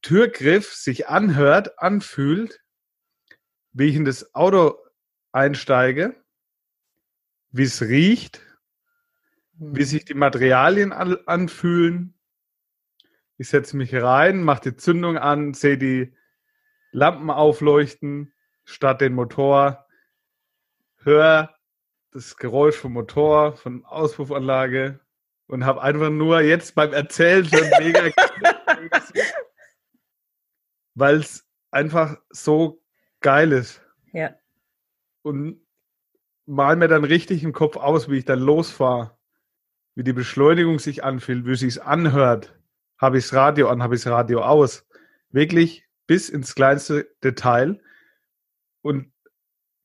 Türgriff 0.03 0.73
sich 0.75 1.09
anhört, 1.09 1.79
anfühlt, 1.81 2.61
wie 3.73 3.87
ich 3.87 3.97
in 3.97 4.05
das 4.05 4.35
Auto 4.35 4.77
einsteige, 5.33 6.15
wie 7.51 7.65
es 7.65 7.83
riecht, 7.83 8.43
wie 9.59 9.85
sich 9.85 10.05
die 10.05 10.15
Materialien 10.15 10.93
an, 10.93 11.17
anfühlen. 11.27 12.15
Ich 13.37 13.49
setze 13.49 13.77
mich 13.77 13.95
rein, 13.95 14.43
mache 14.43 14.71
die 14.71 14.77
Zündung 14.77 15.19
an, 15.19 15.55
sehe 15.55 15.79
die 15.79 16.15
Lampen 16.93 17.31
aufleuchten, 17.31 18.33
starte 18.65 19.07
den 19.07 19.15
Motor, 19.15 19.87
höre 21.03 21.55
das 22.13 22.37
Geräusch 22.37 22.77
vom 22.77 22.93
Motor, 22.93 23.57
von 23.57 23.85
Auspuffanlage 23.85 25.01
und 25.47 25.65
habe 25.65 25.83
einfach 25.83 26.11
nur 26.11 26.41
jetzt 26.41 26.75
beim 26.75 26.93
Erzählen 26.93 27.45
schon 27.45 27.69
mega 27.79 28.11
weil 30.95 31.17
es 31.17 31.47
einfach 31.71 32.17
so 32.31 32.83
geil 33.21 33.53
ist 33.53 33.83
Ja. 34.13 34.35
und 35.23 35.61
mal 36.47 36.77
mir 36.77 36.89
dann 36.89 37.05
richtig 37.05 37.45
im 37.45 37.53
Kopf 37.53 37.77
aus, 37.77 38.11
wie 38.11 38.19
ich 38.19 38.25
dann 38.25 38.41
losfahre, 38.41 39.18
wie 39.99 40.05
die 40.05 40.13
Beschleunigung 40.13 40.79
sich 40.79 41.03
anfühlt, 41.03 41.45
wie 41.45 41.55
es 41.55 41.59
sich 41.59 41.83
anhört. 41.83 42.57
Habe 42.99 43.19
ich 43.19 43.25
das 43.25 43.35
Radio 43.35 43.69
an, 43.69 43.83
habe 43.83 43.97
ich 43.97 44.05
das 44.05 44.13
Radio 44.13 44.43
aus. 44.43 44.87
Wirklich 45.31 45.89
bis 46.07 46.29
ins 46.29 46.55
kleinste 46.55 47.09
Detail. 47.25 47.83
Und 48.81 49.13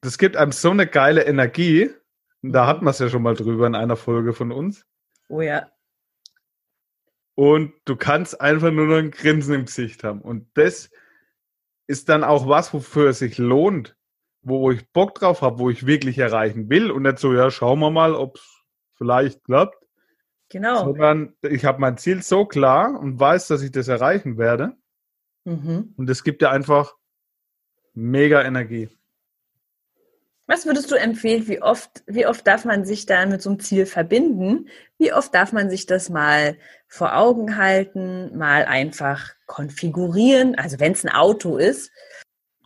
das 0.01 0.19
gibt 0.19 0.37
einem 0.37 0.51
so 0.51 0.69
eine 0.69 0.85
geile 0.85 1.23
Energie. 1.23 1.89
Und 2.43 2.51
da 2.51 2.67
hatten 2.67 2.85
wir 2.85 2.91
es 2.91 2.99
ja 2.99 3.09
schon 3.09 3.23
mal 3.23 3.33
drüber 3.33 3.65
in 3.65 3.73
einer 3.73 3.95
Folge 3.95 4.33
von 4.33 4.51
uns. 4.51 4.85
Oh 5.29 5.41
ja. 5.41 5.71
Und 7.33 7.73
du 7.85 7.95
kannst 7.95 8.39
einfach 8.39 8.69
nur 8.69 8.85
noch 8.85 8.97
ein 8.97 9.09
Grinsen 9.09 9.55
im 9.55 9.65
Gesicht 9.65 10.03
haben. 10.03 10.21
Und 10.21 10.47
das 10.53 10.91
ist 11.87 12.07
dann 12.07 12.23
auch 12.23 12.47
was, 12.47 12.71
wofür 12.71 13.09
es 13.09 13.17
sich 13.17 13.39
lohnt, 13.39 13.97
wo 14.43 14.69
ich 14.69 14.87
Bock 14.91 15.15
drauf 15.15 15.41
habe, 15.41 15.57
wo 15.57 15.71
ich 15.71 15.87
wirklich 15.87 16.19
erreichen 16.19 16.69
will. 16.69 16.91
Und 16.91 17.01
nicht 17.01 17.17
so, 17.17 17.33
ja, 17.33 17.49
schauen 17.49 17.79
wir 17.79 17.89
mal, 17.89 18.13
ob 18.13 18.35
es 18.35 18.63
vielleicht 18.95 19.43
klappt. 19.45 19.82
Genau. 20.53 20.85
Sondern 20.85 21.33
ich 21.41 21.65
habe 21.65 21.81
mein 21.81 21.97
Ziel 21.97 22.21
so 22.21 22.45
klar 22.45 22.99
und 22.99 23.19
weiß, 23.19 23.47
dass 23.47 23.63
ich 23.63 23.71
das 23.71 23.87
erreichen 23.87 24.37
werde. 24.37 24.73
Mhm. 25.45 25.95
Und 25.97 26.07
es 26.11 26.23
gibt 26.23 26.43
dir 26.43 26.51
einfach 26.51 26.93
mega 27.95 28.39
Energie. 28.43 28.87
Was 30.45 30.67
würdest 30.67 30.91
du 30.91 30.95
empfehlen, 30.95 31.47
wie 31.47 31.59
oft, 31.59 32.03
wie 32.05 32.27
oft 32.27 32.45
darf 32.45 32.65
man 32.65 32.85
sich 32.85 33.07
dann 33.07 33.29
mit 33.29 33.41
so 33.41 33.49
einem 33.49 33.61
Ziel 33.61 33.87
verbinden? 33.87 34.69
Wie 34.99 35.11
oft 35.11 35.33
darf 35.33 35.53
man 35.53 35.71
sich 35.71 35.87
das 35.87 36.11
mal 36.11 36.55
vor 36.87 37.17
Augen 37.17 37.57
halten, 37.57 38.37
mal 38.37 38.65
einfach 38.65 39.31
konfigurieren? 39.47 40.53
Also 40.53 40.79
wenn 40.79 40.91
es 40.91 41.03
ein 41.03 41.11
Auto 41.11 41.57
ist. 41.57 41.91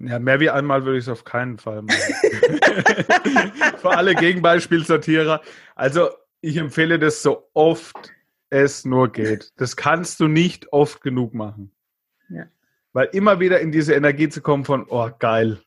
Ja, 0.02 0.20
mehr 0.20 0.42
wie 0.42 0.50
einmal 0.50 0.84
würde 0.84 0.98
ich 0.98 1.06
es 1.06 1.10
auf 1.10 1.24
keinen 1.24 1.58
Fall 1.58 1.84
machen. 1.84 2.00
Für 3.78 3.92
alle 3.92 4.14
Gegenbeispielsortierer. 4.14 5.42
Also 5.74 6.10
ich 6.42 6.58
empfehle 6.58 7.00
das 7.00 7.22
so 7.22 7.50
oft 7.54 8.12
es 8.50 8.86
nur 8.86 9.12
geht. 9.12 9.52
Das 9.58 9.76
kannst 9.76 10.20
du 10.20 10.28
nicht 10.28 10.72
oft 10.72 11.02
genug 11.02 11.34
machen. 11.34 11.72
Ja. 12.30 12.46
Weil 12.94 13.10
immer 13.12 13.40
wieder 13.40 13.60
in 13.60 13.72
diese 13.72 13.94
Energie 13.94 14.30
zu 14.30 14.42
kommen 14.42 14.66
von, 14.66 14.86
oh 14.90 15.10
geil. 15.20 15.60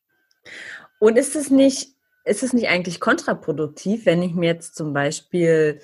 Und 0.98 1.16
ist 1.16 1.36
es 1.36 1.50
nicht, 1.50 1.94
ist 2.24 2.42
es 2.42 2.52
nicht 2.52 2.68
eigentlich 2.68 3.00
kontraproduktiv, 3.00 4.06
wenn 4.06 4.22
ich 4.22 4.34
mir 4.34 4.46
jetzt 4.46 4.76
zum 4.76 4.92
Beispiel, 4.92 5.80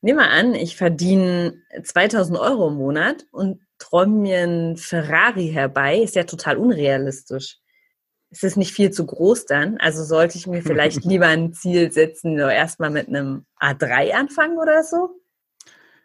nehmen 0.00 0.18
wir 0.18 0.30
an, 0.30 0.54
ich 0.54 0.76
verdiene 0.76 1.62
2000 1.82 2.38
Euro 2.38 2.68
im 2.68 2.74
Monat 2.74 3.26
und 3.30 3.60
träume 3.78 4.14
mir 4.14 4.38
einen 4.42 4.76
Ferrari 4.76 5.48
herbei, 5.48 5.98
ist 5.98 6.16
ja 6.16 6.24
total 6.24 6.56
unrealistisch. 6.56 7.58
Ist 8.30 8.44
es 8.44 8.56
nicht 8.56 8.72
viel 8.72 8.90
zu 8.90 9.06
groß 9.06 9.46
dann? 9.46 9.78
Also 9.78 10.04
sollte 10.04 10.36
ich 10.36 10.46
mir 10.46 10.62
vielleicht 10.62 11.04
lieber 11.04 11.26
ein 11.26 11.52
Ziel 11.52 11.90
setzen, 11.92 12.38
so 12.38 12.46
erstmal 12.46 12.90
mit 12.90 13.08
einem 13.08 13.46
A3 13.60 14.12
anfangen 14.12 14.58
oder 14.58 14.82
so? 14.82 15.20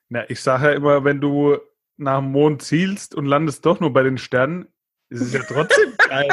Na, 0.09 0.29
ich 0.29 0.41
sage 0.41 0.67
ja 0.67 0.71
immer, 0.73 1.03
wenn 1.03 1.19
du 1.19 1.57
nach 1.97 2.19
dem 2.19 2.31
Mond 2.31 2.61
zielst 2.61 3.15
und 3.15 3.25
landest 3.25 3.65
doch 3.65 3.79
nur 3.79 3.93
bei 3.93 4.03
den 4.03 4.17
Sternen, 4.17 4.67
ist 5.09 5.21
es 5.21 5.33
ja 5.33 5.41
trotzdem 5.47 5.93
geil. 6.09 6.27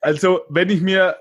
Also, 0.00 0.42
wenn 0.48 0.70
ich 0.70 0.80
mir 0.80 1.16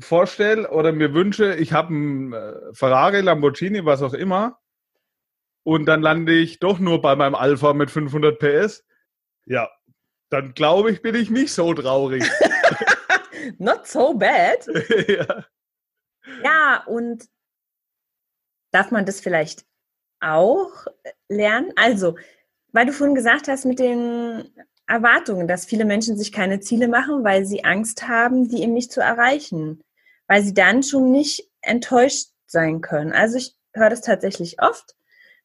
vorstelle 0.00 0.70
oder 0.70 0.92
mir 0.92 1.14
wünsche, 1.14 1.54
ich 1.54 1.72
habe 1.72 1.88
einen 1.88 2.32
äh, 2.32 2.54
Ferrari, 2.72 3.20
Lamborghini, 3.20 3.84
was 3.84 4.02
auch 4.02 4.14
immer, 4.14 4.58
und 5.62 5.86
dann 5.86 6.00
lande 6.00 6.32
ich 6.32 6.58
doch 6.60 6.78
nur 6.78 7.00
bei 7.00 7.16
meinem 7.16 7.34
Alpha 7.34 7.72
mit 7.72 7.90
500 7.90 8.38
PS, 8.38 8.84
ja, 9.46 9.68
dann 10.30 10.54
glaube 10.54 10.90
ich, 10.90 11.02
bin 11.02 11.14
ich 11.14 11.30
nicht 11.30 11.52
so 11.52 11.72
traurig. 11.74 12.24
Not 13.58 13.86
so 13.86 14.14
bad. 14.14 14.66
ja. 15.08 15.44
Ja, 16.42 16.84
und 16.86 17.28
darf 18.72 18.90
man 18.90 19.06
das 19.06 19.20
vielleicht 19.20 19.64
auch 20.20 20.86
lernen? 21.28 21.72
Also, 21.76 22.16
weil 22.72 22.86
du 22.86 22.92
vorhin 22.92 23.14
gesagt 23.14 23.48
hast 23.48 23.64
mit 23.64 23.78
den 23.78 24.50
Erwartungen, 24.86 25.48
dass 25.48 25.64
viele 25.64 25.84
Menschen 25.84 26.16
sich 26.16 26.32
keine 26.32 26.60
Ziele 26.60 26.88
machen, 26.88 27.24
weil 27.24 27.44
sie 27.44 27.64
Angst 27.64 28.06
haben, 28.06 28.48
die 28.48 28.62
eben 28.62 28.72
nicht 28.72 28.92
zu 28.92 29.00
erreichen, 29.00 29.82
weil 30.26 30.42
sie 30.42 30.54
dann 30.54 30.82
schon 30.82 31.10
nicht 31.10 31.48
enttäuscht 31.60 32.30
sein 32.46 32.80
können. 32.80 33.12
Also 33.12 33.36
ich 33.38 33.56
höre 33.72 33.90
das 33.90 34.00
tatsächlich 34.00 34.60
oft, 34.60 34.94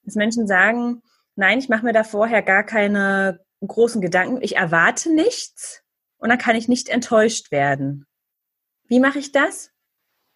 dass 0.03 0.15
Menschen 0.15 0.47
sagen, 0.47 1.01
nein, 1.35 1.59
ich 1.59 1.69
mache 1.69 1.85
mir 1.85 1.93
da 1.93 2.03
vorher 2.03 2.41
gar 2.41 2.63
keine 2.63 3.39
großen 3.67 4.01
Gedanken, 4.01 4.41
ich 4.41 4.55
erwarte 4.55 5.13
nichts 5.13 5.83
und 6.17 6.29
dann 6.29 6.37
kann 6.37 6.55
ich 6.55 6.67
nicht 6.67 6.89
enttäuscht 6.89 7.51
werden. 7.51 8.05
Wie 8.87 8.99
mache 8.99 9.19
ich 9.19 9.31
das? 9.31 9.71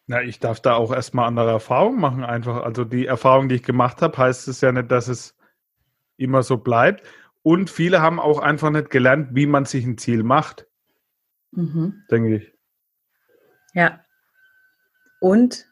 Na, 0.07 0.21
ich 0.21 0.39
darf 0.39 0.59
da 0.59 0.75
auch 0.75 0.91
erstmal 0.91 1.27
andere 1.27 1.51
Erfahrungen 1.51 1.99
machen, 1.99 2.23
einfach. 2.23 2.63
Also 2.63 2.85
die 2.85 3.07
Erfahrung, 3.07 3.49
die 3.49 3.55
ich 3.55 3.63
gemacht 3.63 4.01
habe, 4.01 4.17
heißt 4.17 4.47
es 4.47 4.61
ja 4.61 4.71
nicht, 4.71 4.91
dass 4.91 5.07
es 5.07 5.35
immer 6.17 6.43
so 6.43 6.57
bleibt. 6.57 7.05
Und 7.41 7.69
viele 7.69 8.01
haben 8.01 8.19
auch 8.19 8.39
einfach 8.39 8.69
nicht 8.69 8.89
gelernt, 8.89 9.29
wie 9.33 9.45
man 9.45 9.65
sich 9.65 9.85
ein 9.85 9.97
Ziel 9.97 10.23
macht. 10.23 10.67
Mhm. 11.51 12.03
Denke 12.09 12.37
ich. 12.37 12.53
Ja. 13.73 14.03
Und 15.19 15.67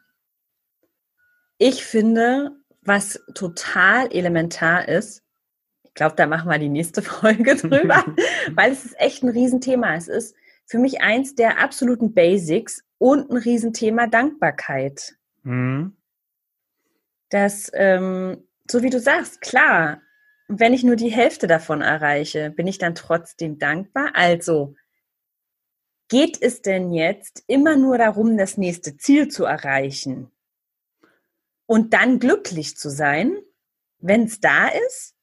ich 1.58 1.84
finde, 1.84 2.50
was 2.82 3.24
total 3.34 4.12
elementar 4.12 4.88
ist, 4.88 5.23
glaube, 5.94 6.16
da 6.16 6.26
machen 6.26 6.50
wir 6.50 6.58
die 6.58 6.68
nächste 6.68 7.02
Folge 7.02 7.56
drüber, 7.56 8.04
weil 8.54 8.72
es 8.72 8.84
ist 8.84 9.00
echt 9.00 9.22
ein 9.22 9.28
Riesenthema. 9.28 9.94
Es 9.94 10.08
ist 10.08 10.34
für 10.66 10.78
mich 10.78 11.02
eins 11.02 11.34
der 11.34 11.58
absoluten 11.58 12.14
Basics 12.14 12.84
und 12.98 13.30
ein 13.30 13.36
Riesenthema 13.36 14.06
Dankbarkeit. 14.06 15.16
Mhm. 15.42 15.96
Das, 17.30 17.70
ähm, 17.74 18.46
so 18.70 18.82
wie 18.82 18.90
du 18.90 19.00
sagst, 19.00 19.40
klar, 19.40 20.00
wenn 20.48 20.72
ich 20.72 20.84
nur 20.84 20.96
die 20.96 21.10
Hälfte 21.10 21.46
davon 21.46 21.80
erreiche, 21.80 22.50
bin 22.50 22.66
ich 22.66 22.78
dann 22.78 22.94
trotzdem 22.94 23.58
dankbar. 23.58 24.10
Also, 24.14 24.74
geht 26.08 26.40
es 26.40 26.62
denn 26.62 26.92
jetzt 26.92 27.42
immer 27.46 27.76
nur 27.76 27.98
darum, 27.98 28.36
das 28.36 28.58
nächste 28.58 28.96
Ziel 28.96 29.28
zu 29.28 29.44
erreichen 29.44 30.30
und 31.66 31.94
dann 31.94 32.18
glücklich 32.18 32.76
zu 32.76 32.90
sein, 32.90 33.36
wenn 33.98 34.24
es 34.24 34.40
da 34.40 34.68
ist? 34.68 35.13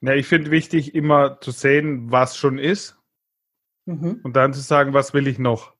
Ja, 0.00 0.14
ich 0.14 0.26
finde 0.26 0.50
wichtig, 0.50 0.94
immer 0.94 1.40
zu 1.40 1.50
sehen, 1.50 2.10
was 2.10 2.36
schon 2.36 2.58
ist 2.58 2.96
mhm. 3.84 4.20
und 4.22 4.34
dann 4.34 4.54
zu 4.54 4.60
sagen, 4.60 4.94
was 4.94 5.12
will 5.12 5.26
ich 5.26 5.38
noch. 5.38 5.74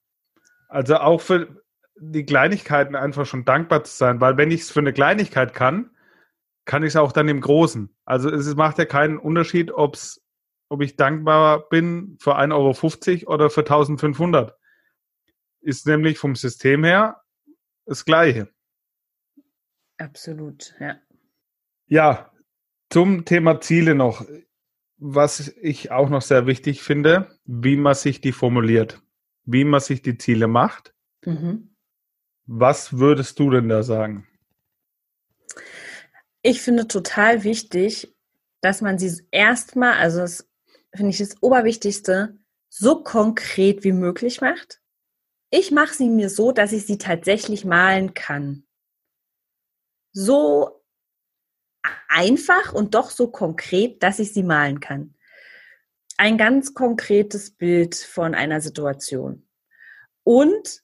Also 0.69 0.97
auch 0.97 1.21
für 1.21 1.63
die 1.97 2.25
Kleinigkeiten 2.25 2.97
einfach 2.97 3.27
schon 3.27 3.45
dankbar 3.45 3.85
zu 3.85 3.97
sein, 3.97 4.21
weil 4.21 4.37
wenn 4.37 4.51
ich 4.51 4.63
es 4.63 4.71
für 4.71 4.81
eine 4.81 4.93
Kleinigkeit 4.93 5.55
kann, 5.55 5.91
kann 6.65 6.83
ich 6.83 6.91
es 6.91 6.97
auch 6.97 7.13
dann 7.13 7.29
im 7.29 7.41
Großen. 7.41 7.95
Also 8.05 8.31
es 8.31 8.55
macht 8.55 8.79
ja 8.79 8.85
keinen 8.85 9.19
Unterschied, 9.19 9.73
ob's, 9.73 10.23
ob 10.69 10.83
ich 10.83 10.97
dankbar 10.97 11.69
bin 11.69 12.17
für 12.21 12.39
1,50 12.39 13.27
Euro 13.27 13.35
oder 13.35 13.51
für 13.51 13.63
1500. 13.63 14.57
Ist 15.63 15.87
nämlich 15.87 16.19
vom 16.19 16.37
System 16.37 16.85
her 16.85 17.23
das 17.87 18.05
Gleiche. 18.05 18.49
Absolut, 19.99 20.75
ja. 20.79 20.97
Ja, 21.87 22.30
zum 22.91 23.25
Thema 23.25 23.61
Ziele 23.61 23.95
noch. 23.95 24.27
Was 24.99 25.49
ich 25.63 25.91
auch 25.91 26.11
noch 26.11 26.21
sehr 26.21 26.47
wichtig 26.47 26.83
finde, 26.83 27.39
wie 27.47 27.77
man 27.77 27.95
sich 27.95 28.21
die 28.21 28.33
formuliert, 28.33 29.01
wie 29.45 29.65
man 29.65 29.81
sich 29.81 30.03
die 30.03 30.19
Ziele 30.19 30.47
macht. 30.47 30.95
Mhm. 31.25 31.75
Was 32.47 32.99
würdest 32.99 33.39
du 33.39 33.51
denn 33.51 33.69
da 33.69 33.83
sagen? 33.83 34.27
Ich 36.43 36.61
finde 36.61 36.87
total 36.87 37.45
wichtig, 37.45 38.15
dass 38.61 38.83
man 38.83 38.99
sie 38.99 39.23
erstmal, 39.31 39.95
also 39.95 40.21
das 40.21 40.49
finde 40.95 41.11
ich 41.11 41.19
das 41.19 41.43
Oberwichtigste, 41.43 42.39
so 42.69 43.03
konkret 43.03 43.85
wie 43.85 43.93
möglich 43.93 44.41
macht. 44.41 44.81
Ich 45.51 45.71
mache 45.71 45.95
sie 45.95 46.09
mir 46.09 46.29
so, 46.29 46.53
dass 46.53 46.73
ich 46.73 46.87
sie 46.87 46.99
tatsächlich 46.99 47.65
malen 47.65 48.15
kann. 48.15 48.65
So 50.13 50.80
einfach 52.09 52.73
und 52.73 52.95
doch 52.95 53.11
so 53.11 53.31
konkret, 53.31 54.03
dass 54.03 54.19
ich 54.19 54.33
sie 54.33 54.43
malen 54.43 54.81
kann. 54.81 55.15
Ein 56.17 56.37
ganz 56.37 56.75
konkretes 56.75 57.51
Bild 57.51 57.95
von 57.95 58.35
einer 58.35 58.61
Situation. 58.61 59.47
Und 60.23 60.83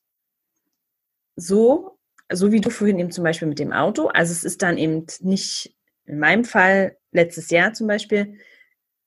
so, 1.36 1.98
so 2.32 2.52
wie 2.52 2.60
du 2.60 2.70
vorhin 2.70 2.98
eben 2.98 3.10
zum 3.10 3.24
Beispiel 3.24 3.48
mit 3.48 3.58
dem 3.58 3.72
Auto. 3.72 4.08
Also 4.08 4.32
es 4.32 4.44
ist 4.44 4.62
dann 4.62 4.78
eben 4.78 5.06
nicht, 5.20 5.76
in 6.04 6.18
meinem 6.18 6.44
Fall, 6.44 6.96
letztes 7.10 7.50
Jahr 7.50 7.74
zum 7.74 7.86
Beispiel, 7.86 8.38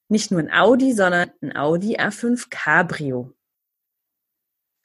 nicht 0.08 0.32
nur 0.32 0.40
ein 0.40 0.52
Audi, 0.52 0.94
sondern 0.94 1.32
ein 1.42 1.56
Audi 1.56 1.98
A5 1.98 2.48
Cabrio. 2.50 3.34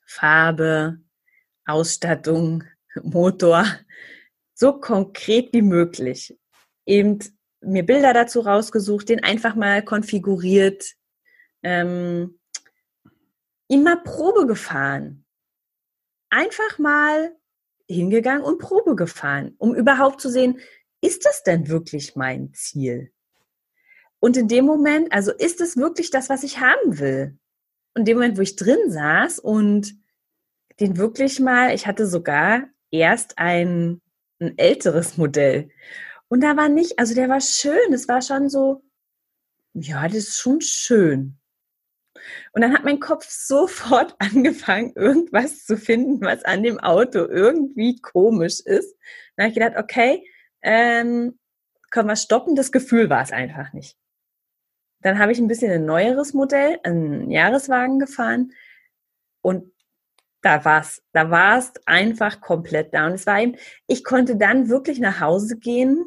Farbe, 0.06 1.00
Ausstattung, 1.66 2.64
Motor, 3.02 3.66
so 4.54 4.78
konkret 4.78 5.52
wie 5.52 5.62
möglich. 5.62 6.38
Eben 6.86 7.18
mir 7.60 7.84
Bilder 7.84 8.12
dazu 8.12 8.40
rausgesucht, 8.40 9.08
den 9.08 9.22
einfach 9.22 9.54
mal 9.54 9.82
konfiguriert, 9.82 10.94
ähm, 11.62 12.38
immer 13.68 13.96
Probe 13.96 14.46
gefahren. 14.46 15.24
Einfach 16.30 16.78
mal 16.78 17.34
hingegangen 17.88 18.42
und 18.42 18.58
Probe 18.58 18.96
gefahren, 18.96 19.54
um 19.58 19.74
überhaupt 19.74 20.20
zu 20.20 20.30
sehen, 20.30 20.60
ist 21.00 21.26
das 21.26 21.42
denn 21.42 21.68
wirklich 21.68 22.16
mein 22.16 22.52
Ziel? 22.54 23.12
Und 24.20 24.38
in 24.38 24.48
dem 24.48 24.64
Moment, 24.64 25.12
also 25.12 25.32
ist 25.32 25.60
es 25.60 25.76
wirklich 25.76 26.10
das, 26.10 26.30
was 26.30 26.44
ich 26.44 26.60
haben 26.60 26.98
will? 26.98 27.36
Und 27.94 28.00
in 28.00 28.04
dem 28.06 28.16
Moment, 28.16 28.38
wo 28.38 28.42
ich 28.42 28.56
drin 28.56 28.90
saß 28.90 29.38
und 29.38 29.94
den 30.80 30.96
wirklich 30.96 31.40
mal, 31.40 31.74
ich 31.74 31.86
hatte 31.86 32.06
sogar 32.06 32.64
erst 32.90 33.38
ein, 33.38 34.00
ein 34.40 34.56
älteres 34.56 35.18
Modell. 35.18 35.68
Und 36.28 36.42
da 36.42 36.56
war 36.56 36.68
nicht, 36.68 36.98
also 36.98 37.14
der 37.14 37.28
war 37.28 37.40
schön, 37.40 37.92
es 37.92 38.08
war 38.08 38.22
schon 38.22 38.48
so, 38.48 38.82
ja, 39.74 40.06
das 40.06 40.16
ist 40.16 40.40
schon 40.40 40.60
schön. 40.60 41.38
Und 42.52 42.62
dann 42.62 42.72
hat 42.72 42.84
mein 42.84 43.00
Kopf 43.00 43.28
sofort 43.28 44.14
angefangen, 44.18 44.92
irgendwas 44.94 45.64
zu 45.64 45.76
finden, 45.76 46.20
was 46.20 46.44
an 46.44 46.62
dem 46.62 46.78
Auto 46.78 47.18
irgendwie 47.18 48.00
komisch 48.00 48.60
ist. 48.60 48.96
Dann 49.37 49.44
habe 49.44 49.48
ich 49.48 49.54
gedacht, 49.54 49.76
okay, 49.76 50.26
ähm, 50.62 51.38
können 51.90 52.08
wir 52.08 52.16
stoppen? 52.16 52.56
Das 52.56 52.72
Gefühl 52.72 53.10
war 53.10 53.22
es 53.22 53.32
einfach 53.32 53.72
nicht. 53.72 53.96
Dann 55.00 55.18
habe 55.18 55.32
ich 55.32 55.38
ein 55.38 55.48
bisschen 55.48 55.70
ein 55.70 55.84
neueres 55.84 56.32
Modell, 56.32 56.80
einen 56.82 57.30
Jahreswagen 57.30 57.98
gefahren 57.98 58.52
und 59.42 59.70
da 60.40 60.64
war's, 60.64 61.02
da 61.12 61.30
war 61.30 61.58
es 61.58 61.72
einfach 61.87 62.40
komplett 62.40 62.94
da. 62.94 63.06
Und 63.06 63.12
es 63.12 63.26
war 63.26 63.40
eben, 63.40 63.56
ich 63.87 64.04
konnte 64.04 64.37
dann 64.37 64.68
wirklich 64.68 64.98
nach 64.98 65.20
Hause 65.20 65.58
gehen 65.58 66.04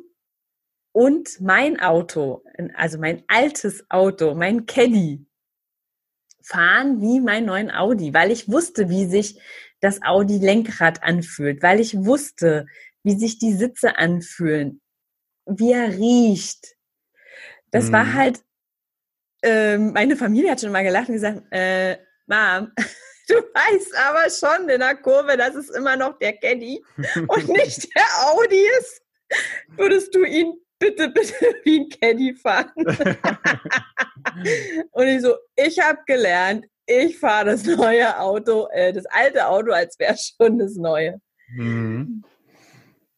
und 0.97 1.39
mein 1.41 1.79
Auto, 1.79 2.43
also 2.73 2.97
mein 2.97 3.23
altes 3.27 3.85
Auto, 3.87 4.33
mein 4.33 4.65
Caddy, 4.65 5.27
fahren 6.41 7.01
wie 7.01 7.21
mein 7.21 7.45
neuen 7.45 7.69
Audi, 7.69 8.15
weil 8.15 8.31
ich 8.31 8.49
wusste, 8.49 8.89
wie 8.89 9.05
sich 9.05 9.39
das 9.79 10.01
Audi 10.01 10.39
Lenkrad 10.39 11.03
anfühlt, 11.03 11.61
weil 11.61 11.79
ich 11.79 11.95
wusste, 12.03 12.65
wie 13.03 13.15
sich 13.15 13.37
die 13.37 13.53
Sitze 13.53 13.99
anfühlen, 13.99 14.81
wie 15.45 15.71
er 15.71 15.89
riecht. 15.89 16.75
Das 17.69 17.89
mhm. 17.89 17.91
war 17.91 18.13
halt, 18.13 18.43
äh, 19.43 19.77
meine 19.77 20.15
Familie 20.15 20.49
hat 20.49 20.61
schon 20.61 20.71
mal 20.71 20.83
gelacht 20.83 21.09
und 21.09 21.13
gesagt, 21.13 21.43
äh, 21.51 21.97
Mom, 22.25 22.71
du 23.27 23.35
weißt 23.35 23.95
aber 23.97 24.31
schon 24.31 24.67
in 24.67 24.79
der 24.79 24.95
Kurve, 24.95 25.37
dass 25.37 25.53
es 25.53 25.69
immer 25.69 25.95
noch 25.95 26.17
der 26.17 26.33
Caddy 26.33 26.83
und 27.27 27.49
nicht 27.49 27.95
der 27.95 28.31
Audi 28.31 28.65
ist. 28.79 29.03
Würdest 29.75 30.15
du 30.15 30.23
ihn 30.23 30.59
bitte, 30.79 31.09
bitte 31.09 31.33
wie 31.63 31.81
ein 31.81 31.89
Caddy 31.89 32.33
fahren. 32.35 32.71
und 34.91 35.07
ich 35.07 35.21
so, 35.21 35.35
ich 35.55 35.79
habe 35.79 35.99
gelernt, 36.05 36.65
ich 36.85 37.17
fahre 37.19 37.47
das 37.47 37.65
neue 37.65 38.19
Auto, 38.19 38.67
äh, 38.71 38.93
das 38.93 39.05
alte 39.07 39.47
Auto, 39.47 39.71
als 39.71 39.99
wäre 39.99 40.15
schon 40.17 40.59
das 40.59 40.75
neue. 40.75 41.19
Mhm. 41.49 42.23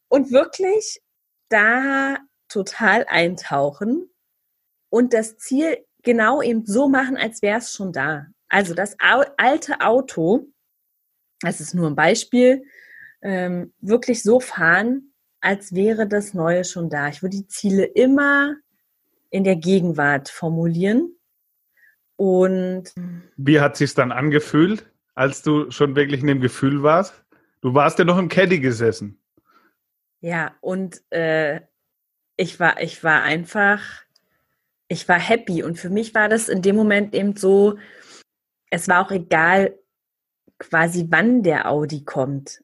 Und 0.08 0.32
wirklich 0.32 1.00
da 1.48 2.18
total 2.48 3.04
eintauchen 3.08 4.10
und 4.90 5.14
das 5.14 5.38
Ziel 5.38 5.86
genau 6.02 6.42
eben 6.42 6.66
so 6.66 6.88
machen, 6.88 7.16
als 7.16 7.42
wäre 7.42 7.58
es 7.58 7.72
schon 7.72 7.92
da. 7.92 8.26
Also 8.48 8.74
das 8.74 8.96
alte 8.98 9.80
Auto, 9.80 10.48
das 11.40 11.60
ist 11.60 11.74
nur 11.74 11.88
ein 11.88 11.94
Beispiel, 11.94 12.64
ähm, 13.22 13.72
wirklich 13.80 14.22
so 14.22 14.40
fahren, 14.40 15.09
als 15.40 15.74
wäre 15.74 16.06
das 16.06 16.34
Neue 16.34 16.64
schon 16.64 16.90
da. 16.90 17.08
Ich 17.08 17.22
würde 17.22 17.38
die 17.38 17.46
Ziele 17.46 17.84
immer 17.84 18.56
in 19.30 19.44
der 19.44 19.56
Gegenwart 19.56 20.28
formulieren. 20.28 21.16
Und 22.16 22.92
wie 23.36 23.60
hat 23.60 23.76
sich 23.76 23.94
dann 23.94 24.12
angefühlt, 24.12 24.84
als 25.14 25.42
du 25.42 25.70
schon 25.70 25.96
wirklich 25.96 26.20
in 26.20 26.26
dem 26.26 26.40
Gefühl 26.40 26.82
warst? 26.82 27.24
Du 27.62 27.74
warst 27.74 27.98
ja 27.98 28.04
noch 28.04 28.18
im 28.18 28.28
Caddy 28.28 28.60
gesessen. 28.60 29.18
Ja, 30.20 30.54
und 30.60 31.00
äh, 31.10 31.60
ich 32.36 32.60
war, 32.60 32.80
ich 32.82 33.02
war 33.02 33.22
einfach, 33.22 33.80
ich 34.88 35.08
war 35.08 35.18
happy. 35.18 35.62
Und 35.62 35.78
für 35.78 35.90
mich 35.90 36.14
war 36.14 36.28
das 36.28 36.48
in 36.48 36.62
dem 36.62 36.76
Moment 36.76 37.14
eben 37.14 37.36
so, 37.36 37.78
es 38.70 38.88
war 38.88 39.04
auch 39.04 39.10
egal, 39.10 39.78
quasi 40.58 41.06
wann 41.08 41.42
der 41.42 41.70
Audi 41.70 42.04
kommt. 42.04 42.62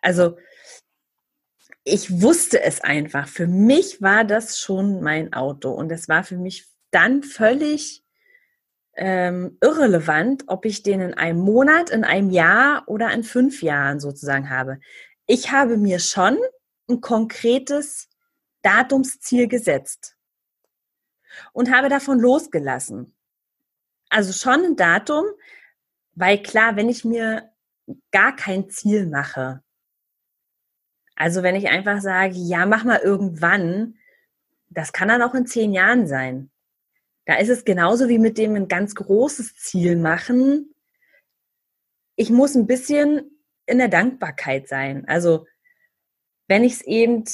Also 0.00 0.36
ich 1.84 2.22
wusste 2.22 2.62
es 2.62 2.80
einfach. 2.80 3.28
Für 3.28 3.46
mich 3.46 4.00
war 4.00 4.24
das 4.24 4.58
schon 4.58 5.02
mein 5.02 5.32
Auto 5.32 5.70
und 5.70 5.90
es 5.90 6.08
war 6.08 6.24
für 6.24 6.36
mich 6.36 6.66
dann 6.90 7.22
völlig 7.22 8.04
ähm, 8.94 9.56
irrelevant, 9.60 10.44
ob 10.46 10.64
ich 10.64 10.82
den 10.82 11.00
in 11.00 11.14
einem 11.14 11.40
Monat, 11.40 11.90
in 11.90 12.04
einem 12.04 12.30
Jahr 12.30 12.84
oder 12.86 13.10
in 13.12 13.24
fünf 13.24 13.62
Jahren 13.62 14.00
sozusagen 14.00 14.50
habe. 14.50 14.78
Ich 15.26 15.50
habe 15.50 15.76
mir 15.76 15.98
schon 15.98 16.38
ein 16.88 17.00
konkretes 17.00 18.08
Datumsziel 18.62 19.48
gesetzt 19.48 20.16
und 21.52 21.74
habe 21.74 21.88
davon 21.88 22.20
losgelassen. 22.20 23.16
Also 24.08 24.32
schon 24.32 24.64
ein 24.64 24.76
Datum, 24.76 25.24
weil 26.14 26.42
klar, 26.42 26.76
wenn 26.76 26.90
ich 26.90 27.04
mir 27.04 27.50
gar 28.10 28.36
kein 28.36 28.68
Ziel 28.68 29.06
mache, 29.06 29.62
also 31.14 31.42
wenn 31.42 31.56
ich 31.56 31.68
einfach 31.68 32.00
sage, 32.00 32.34
ja, 32.34 32.66
mach 32.66 32.84
mal 32.84 33.00
irgendwann, 33.00 33.96
das 34.68 34.92
kann 34.92 35.08
dann 35.08 35.22
auch 35.22 35.34
in 35.34 35.46
zehn 35.46 35.72
Jahren 35.72 36.06
sein. 36.06 36.50
Da 37.26 37.36
ist 37.36 37.50
es 37.50 37.64
genauso 37.64 38.08
wie 38.08 38.18
mit 38.18 38.38
dem 38.38 38.56
ein 38.56 38.68
ganz 38.68 38.94
großes 38.94 39.54
Ziel 39.56 39.96
machen. 39.96 40.74
Ich 42.16 42.30
muss 42.30 42.54
ein 42.54 42.66
bisschen 42.66 43.42
in 43.66 43.78
der 43.78 43.88
Dankbarkeit 43.88 44.68
sein. 44.68 45.06
Also 45.06 45.46
wenn 46.48 46.64
ich 46.64 46.74
es 46.74 46.82
eben, 46.82 47.24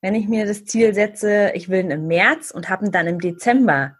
wenn 0.00 0.14
ich 0.14 0.28
mir 0.28 0.46
das 0.46 0.64
Ziel 0.64 0.94
setze, 0.94 1.52
ich 1.54 1.68
will 1.68 1.90
im 1.90 2.06
März 2.06 2.50
und 2.50 2.68
habe 2.68 2.86
ihn 2.86 2.92
dann 2.92 3.06
im 3.06 3.20
Dezember, 3.20 3.98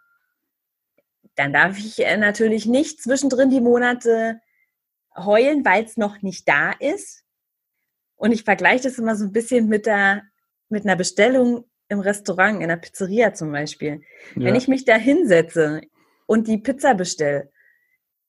dann 1.34 1.52
darf 1.52 1.78
ich 1.78 1.98
äh, 2.04 2.16
natürlich 2.16 2.66
nicht 2.66 3.02
zwischendrin 3.02 3.50
die 3.50 3.60
Monate 3.60 4.40
heulen, 5.16 5.64
weil 5.64 5.84
es 5.84 5.96
noch 5.96 6.22
nicht 6.22 6.48
da 6.48 6.72
ist. 6.72 7.23
Und 8.16 8.32
ich 8.32 8.44
vergleiche 8.44 8.84
das 8.84 8.98
immer 8.98 9.16
so 9.16 9.24
ein 9.24 9.32
bisschen 9.32 9.68
mit 9.68 9.86
der, 9.86 10.22
mit 10.68 10.84
einer 10.84 10.96
Bestellung 10.96 11.64
im 11.88 12.00
Restaurant, 12.00 12.62
in 12.62 12.68
der 12.68 12.76
Pizzeria 12.76 13.34
zum 13.34 13.52
Beispiel. 13.52 14.02
Ja. 14.36 14.46
Wenn 14.46 14.54
ich 14.54 14.68
mich 14.68 14.84
da 14.84 14.96
hinsetze 14.96 15.82
und 16.26 16.48
die 16.48 16.58
Pizza 16.58 16.94
bestelle, 16.94 17.50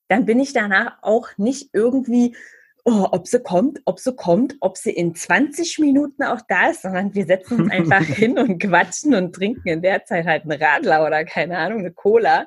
dann 0.08 0.24
bin 0.24 0.38
ich 0.40 0.52
danach 0.52 0.98
auch 1.02 1.28
nicht 1.36 1.70
irgendwie, 1.72 2.36
oh, 2.84 3.08
ob 3.10 3.26
sie 3.26 3.40
kommt, 3.40 3.80
ob 3.84 3.98
sie 3.98 4.14
kommt, 4.14 4.56
ob 4.60 4.76
sie 4.76 4.92
in 4.92 5.14
20 5.14 5.78
Minuten 5.80 6.22
auch 6.22 6.40
da 6.48 6.70
ist, 6.70 6.82
sondern 6.82 7.14
wir 7.14 7.26
setzen 7.26 7.62
uns 7.62 7.72
einfach 7.72 8.04
hin 8.04 8.38
und 8.38 8.60
quatschen 8.60 9.14
und 9.14 9.34
trinken 9.34 9.68
in 9.68 9.82
der 9.82 10.04
Zeit 10.04 10.26
halt 10.26 10.44
einen 10.44 10.62
Radler 10.62 11.04
oder 11.04 11.24
keine 11.24 11.58
Ahnung, 11.58 11.80
eine 11.80 11.92
Cola. 11.92 12.46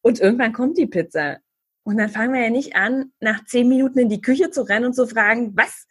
Und 0.00 0.20
irgendwann 0.20 0.52
kommt 0.52 0.78
die 0.78 0.86
Pizza. 0.86 1.38
Und 1.82 1.98
dann 1.98 2.08
fangen 2.08 2.32
wir 2.32 2.42
ja 2.42 2.50
nicht 2.50 2.76
an, 2.76 3.12
nach 3.20 3.44
zehn 3.44 3.68
Minuten 3.68 3.98
in 3.98 4.08
die 4.08 4.22
Küche 4.22 4.50
zu 4.50 4.62
rennen 4.62 4.86
und 4.86 4.94
zu 4.94 5.06
fragen, 5.06 5.52
was, 5.54 5.86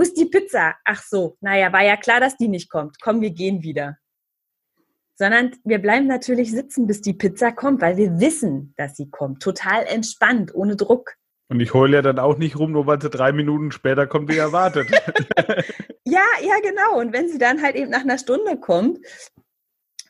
wo 0.00 0.02
ist 0.02 0.16
die 0.16 0.24
Pizza? 0.24 0.76
Ach 0.86 1.02
so, 1.02 1.36
naja, 1.42 1.74
war 1.74 1.84
ja 1.84 1.98
klar, 1.98 2.20
dass 2.20 2.38
die 2.38 2.48
nicht 2.48 2.70
kommt. 2.70 2.96
Komm, 3.02 3.20
wir 3.20 3.32
gehen 3.32 3.62
wieder. 3.62 3.98
Sondern 5.14 5.54
wir 5.62 5.78
bleiben 5.78 6.06
natürlich 6.06 6.52
sitzen, 6.52 6.86
bis 6.86 7.02
die 7.02 7.12
Pizza 7.12 7.52
kommt, 7.52 7.82
weil 7.82 7.98
wir 7.98 8.18
wissen, 8.18 8.72
dass 8.78 8.96
sie 8.96 9.10
kommt. 9.10 9.42
Total 9.42 9.84
entspannt, 9.84 10.54
ohne 10.54 10.76
Druck. 10.76 11.16
Und 11.48 11.60
ich 11.60 11.74
heule 11.74 11.98
ja 11.98 12.02
dann 12.02 12.18
auch 12.18 12.38
nicht 12.38 12.58
rum, 12.58 12.72
nur 12.72 12.86
weil 12.86 13.02
sie 13.02 13.10
drei 13.10 13.32
Minuten 13.32 13.72
später 13.72 14.06
kommt, 14.06 14.30
wie 14.30 14.38
erwartet. 14.38 14.90
ja, 16.06 16.24
ja, 16.40 16.54
genau. 16.62 16.98
Und 16.98 17.12
wenn 17.12 17.28
sie 17.28 17.36
dann 17.36 17.60
halt 17.60 17.76
eben 17.76 17.90
nach 17.90 18.00
einer 18.00 18.16
Stunde 18.16 18.56
kommt 18.56 19.00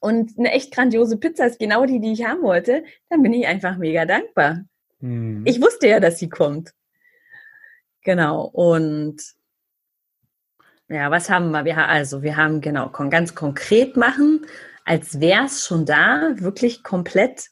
und 0.00 0.38
eine 0.38 0.52
echt 0.52 0.72
grandiose 0.72 1.16
Pizza 1.16 1.46
ist 1.46 1.58
genau 1.58 1.84
die, 1.84 1.98
die 1.98 2.12
ich 2.12 2.24
haben 2.24 2.42
wollte, 2.42 2.84
dann 3.08 3.24
bin 3.24 3.32
ich 3.32 3.44
einfach 3.44 3.76
mega 3.76 4.06
dankbar. 4.06 4.60
Hm. 5.00 5.42
Ich 5.46 5.60
wusste 5.60 5.88
ja, 5.88 5.98
dass 5.98 6.20
sie 6.20 6.28
kommt. 6.28 6.74
Genau. 8.04 8.44
Und 8.44 9.39
ja, 10.90 11.10
was 11.10 11.30
haben 11.30 11.52
wir? 11.52 11.88
Also, 11.88 12.22
wir 12.22 12.36
haben 12.36 12.60
genau 12.60 12.90
ganz 12.90 13.34
konkret 13.34 13.96
machen, 13.96 14.44
als 14.84 15.20
wäre 15.20 15.46
es 15.46 15.64
schon 15.64 15.86
da, 15.86 16.34
wirklich 16.36 16.82
komplett 16.82 17.50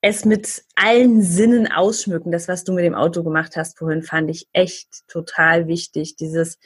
es 0.00 0.24
mit 0.24 0.64
allen 0.76 1.22
Sinnen 1.22 1.70
ausschmücken. 1.72 2.30
Das, 2.30 2.46
was 2.46 2.64
du 2.64 2.72
mit 2.72 2.84
dem 2.84 2.94
Auto 2.94 3.24
gemacht 3.24 3.56
hast 3.56 3.78
vorhin, 3.78 4.02
fand 4.02 4.30
ich 4.30 4.48
echt 4.52 5.08
total 5.08 5.66
wichtig. 5.66 6.16
Dieses, 6.16 6.58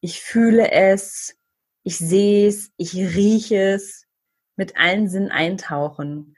ich 0.00 0.20
fühle 0.20 0.70
es, 0.70 1.36
ich 1.82 1.98
sehe 1.98 2.48
es, 2.48 2.70
ich 2.76 2.94
rieche 2.94 3.72
es, 3.72 4.06
mit 4.56 4.76
allen 4.76 5.08
Sinnen 5.08 5.30
eintauchen. 5.30 6.36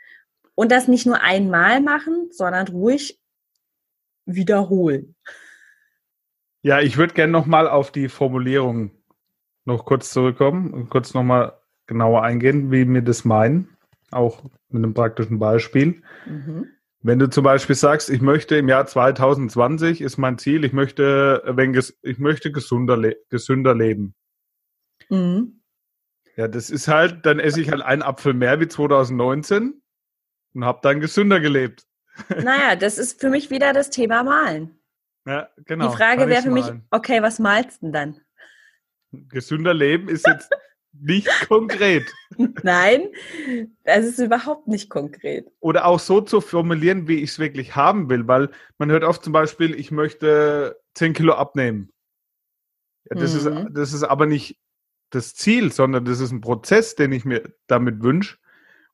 Und 0.54 0.72
das 0.72 0.88
nicht 0.88 1.06
nur 1.06 1.20
einmal 1.20 1.80
machen, 1.80 2.30
sondern 2.32 2.68
ruhig 2.68 3.20
wiederholen. 4.24 5.16
Ja, 6.62 6.80
ich 6.80 6.96
würde 6.96 7.14
gerne 7.14 7.32
nochmal 7.32 7.68
auf 7.68 7.92
die 7.92 8.08
Formulierung 8.08 8.90
noch 9.64 9.84
kurz 9.84 10.10
zurückkommen 10.10 10.72
und 10.72 10.90
kurz 10.90 11.14
nochmal 11.14 11.58
genauer 11.86 12.22
eingehen, 12.22 12.70
wie 12.70 12.88
wir 12.88 13.02
das 13.02 13.24
meinen, 13.24 13.76
auch 14.10 14.44
mit 14.68 14.84
einem 14.84 14.94
praktischen 14.94 15.38
Beispiel. 15.38 16.02
Mhm. 16.26 16.68
Wenn 17.00 17.18
du 17.20 17.30
zum 17.30 17.44
Beispiel 17.44 17.76
sagst, 17.76 18.10
ich 18.10 18.20
möchte 18.20 18.56
im 18.56 18.68
Jahr 18.68 18.86
2020 18.86 20.00
ist 20.00 20.18
mein 20.18 20.36
Ziel, 20.36 20.64
ich 20.64 20.72
möchte, 20.72 21.42
wenn 21.46 21.74
ich 21.74 22.18
möchte 22.18 22.50
gesunder, 22.50 22.96
le 22.96 23.16
gesünder 23.28 23.74
leben. 23.74 24.14
Mhm. 25.08 25.60
Ja, 26.36 26.48
das 26.48 26.70
ist 26.70 26.88
halt, 26.88 27.24
dann 27.24 27.38
esse 27.38 27.60
ich 27.60 27.70
halt 27.70 27.82
einen 27.82 28.02
Apfel 28.02 28.34
mehr 28.34 28.60
wie 28.60 28.68
2019 28.68 29.80
und 30.54 30.64
habe 30.64 30.80
dann 30.82 31.00
gesünder 31.00 31.40
gelebt. 31.40 31.84
Naja, 32.30 32.74
das 32.74 32.98
ist 32.98 33.20
für 33.20 33.30
mich 33.30 33.50
wieder 33.50 33.72
das 33.72 33.90
Thema 33.90 34.24
Malen. 34.24 34.78
Ja, 35.28 35.46
genau. 35.66 35.90
Die 35.90 35.96
Frage 35.96 36.26
wäre 36.26 36.40
für 36.40 36.50
mich, 36.50 36.64
okay, 36.90 37.20
was 37.20 37.38
malst 37.38 37.82
du 37.82 37.86
denn 37.86 37.92
dann? 37.92 38.20
Gesünder 39.28 39.74
Leben 39.74 40.08
ist 40.08 40.26
jetzt 40.26 40.50
nicht 40.92 41.28
konkret. 41.48 42.10
Nein, 42.62 43.08
das 43.84 44.06
ist 44.06 44.18
überhaupt 44.20 44.68
nicht 44.68 44.88
konkret. 44.88 45.46
Oder 45.60 45.84
auch 45.84 46.00
so 46.00 46.22
zu 46.22 46.40
formulieren, 46.40 47.08
wie 47.08 47.16
ich 47.16 47.30
es 47.30 47.38
wirklich 47.38 47.76
haben 47.76 48.08
will, 48.08 48.26
weil 48.26 48.48
man 48.78 48.90
hört 48.90 49.04
oft 49.04 49.22
zum 49.22 49.34
Beispiel, 49.34 49.78
ich 49.78 49.90
möchte 49.90 50.80
10 50.94 51.12
Kilo 51.12 51.34
abnehmen. 51.34 51.92
Ja, 53.10 53.16
das, 53.16 53.34
mhm. 53.34 53.66
ist, 53.66 53.76
das 53.76 53.92
ist 53.92 54.04
aber 54.04 54.24
nicht 54.24 54.58
das 55.10 55.34
Ziel, 55.34 55.72
sondern 55.72 56.06
das 56.06 56.20
ist 56.20 56.32
ein 56.32 56.40
Prozess, 56.40 56.94
den 56.94 57.12
ich 57.12 57.26
mir 57.26 57.52
damit 57.66 58.02
wünsche. 58.02 58.38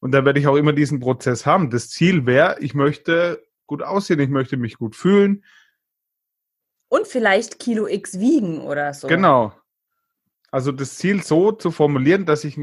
Und 0.01 0.11
dann 0.11 0.25
werde 0.25 0.41
ich 0.41 0.49
auch 0.49 0.57
immer 0.57 0.73
diesen 0.73 0.99
Prozess 0.99 1.47
haben. 1.47 1.71
Das 1.71 1.91
Ziel 1.91 2.27
wäre, 2.27 2.57
ich 2.59 2.75
möchte 2.75 3.41
gut 3.67 3.85
aussehen, 3.85 4.19
ich 4.19 4.29
möchte 4.29 4.57
mich 4.57 4.79
gut 4.79 4.97
fühlen, 4.97 5.45
und 6.95 7.09
vielleicht 7.09 7.59
Kilo 7.59 7.89
X 7.89 8.21
wiegen 8.21 8.61
oder 8.61 8.95
so. 8.95 9.09
Genau. 9.09 9.53
Also 10.51 10.71
das 10.71 10.97
Ziel 10.97 11.23
so 11.25 11.51
zu 11.51 11.73
formulieren, 11.73 12.25
dass 12.25 12.45
ich 12.45 12.57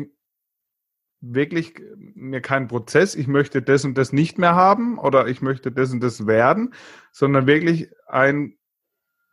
wirklich 1.20 1.74
mir 1.98 2.42
keinen 2.42 2.70
Prozess, 2.70 3.16
ich 3.16 3.28
möchte 3.28 3.62
das 3.62 3.84
und 3.84 3.98
das 3.98 4.14
nicht 4.14 4.38
mehr 4.38 4.56
haben 4.56 4.98
oder 4.98 5.28
ich 5.28 5.42
möchte 5.42 5.72
das 5.72 5.92
und 5.92 6.00
das 6.00 6.26
werden, 6.28 6.74
sondern 7.12 7.46
wirklich 7.46 7.92
ein 8.08 8.58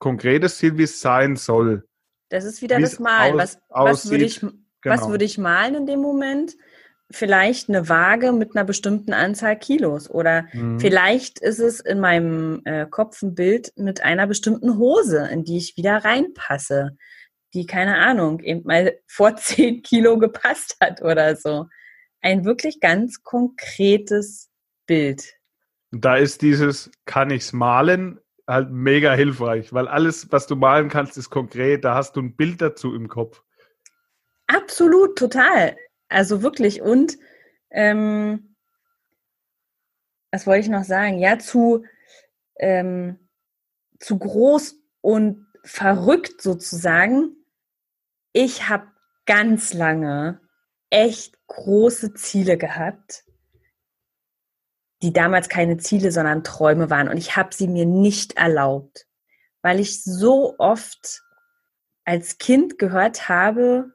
konkretes 0.00 0.58
Ziel, 0.58 0.76
wie 0.76 0.82
es 0.82 1.00
sein 1.00 1.37
soll. 1.37 1.88
Das 2.28 2.44
ist 2.44 2.61
wieder 2.61 2.80
das 2.80 2.98
Malen. 2.98 3.40
Aus, 3.40 3.58
was, 3.68 4.02
was, 4.04 4.11
würde 4.11 4.24
ich, 4.24 4.40
genau. 4.40 4.61
was 4.84 5.08
würde 5.08 5.24
ich 5.24 5.38
malen 5.38 5.76
in 5.76 5.87
dem 5.87 6.00
Moment? 6.00 6.56
Vielleicht 7.10 7.68
eine 7.68 7.88
Waage 7.88 8.32
mit 8.32 8.54
einer 8.54 8.64
bestimmten 8.64 9.12
Anzahl 9.12 9.58
Kilos 9.58 10.10
oder 10.10 10.46
mhm. 10.52 10.78
vielleicht 10.78 11.38
ist 11.38 11.58
es 11.58 11.80
in 11.80 12.00
meinem 12.00 12.60
äh, 12.64 12.86
Kopf 12.86 13.22
ein 13.22 13.34
Bild 13.34 13.72
mit 13.76 14.02
einer 14.02 14.26
bestimmten 14.26 14.76
Hose, 14.76 15.26
in 15.32 15.44
die 15.44 15.56
ich 15.56 15.76
wieder 15.76 16.04
reinpasse, 16.04 16.96
die 17.54 17.66
keine 17.66 17.96
Ahnung 17.96 18.40
eben 18.40 18.62
mal 18.64 18.98
vor 19.06 19.36
zehn 19.36 19.82
Kilo 19.82 20.18
gepasst 20.18 20.76
hat 20.80 21.00
oder 21.00 21.34
so. 21.36 21.66
Ein 22.20 22.44
wirklich 22.44 22.80
ganz 22.80 23.22
konkretes 23.22 24.50
Bild. 24.86 25.34
Da 25.90 26.16
ist 26.16 26.42
dieses, 26.42 26.90
kann 27.06 27.30
ich's 27.30 27.54
malen, 27.54 28.20
halt 28.46 28.70
mega 28.70 29.14
hilfreich, 29.14 29.72
weil 29.72 29.88
alles, 29.88 30.30
was 30.30 30.46
du 30.46 30.56
malen 30.56 30.88
kannst, 30.88 31.16
ist 31.16 31.30
konkret. 31.30 31.84
Da 31.84 31.94
hast 31.94 32.16
du 32.16 32.20
ein 32.20 32.36
Bild 32.36 32.60
dazu 32.60 32.94
im 32.94 33.08
Kopf. 33.08 33.42
Absolut, 34.46 35.16
total. 35.16 35.76
Also 36.08 36.42
wirklich. 36.42 36.82
Und 36.82 37.18
ähm, 37.70 38.56
was 40.30 40.46
wollte 40.46 40.60
ich 40.60 40.68
noch 40.68 40.84
sagen? 40.84 41.18
Ja, 41.18 41.38
zu, 41.38 41.84
ähm, 42.56 43.18
zu 43.98 44.18
groß 44.18 44.76
und 45.00 45.46
verrückt 45.64 46.42
sozusagen. 46.42 47.36
Ich 48.32 48.68
habe 48.68 48.88
ganz 49.26 49.74
lange 49.74 50.40
echt 50.90 51.38
große 51.46 52.14
Ziele 52.14 52.56
gehabt, 52.56 53.24
die 55.02 55.12
damals 55.12 55.48
keine 55.48 55.76
Ziele, 55.76 56.12
sondern 56.12 56.44
Träume 56.44 56.90
waren. 56.90 57.08
Und 57.08 57.18
ich 57.18 57.36
habe 57.36 57.54
sie 57.54 57.68
mir 57.68 57.86
nicht 57.86 58.36
erlaubt, 58.36 59.06
weil 59.62 59.80
ich 59.80 60.02
so 60.02 60.54
oft 60.58 61.22
als 62.04 62.38
Kind 62.38 62.78
gehört 62.78 63.28
habe, 63.28 63.92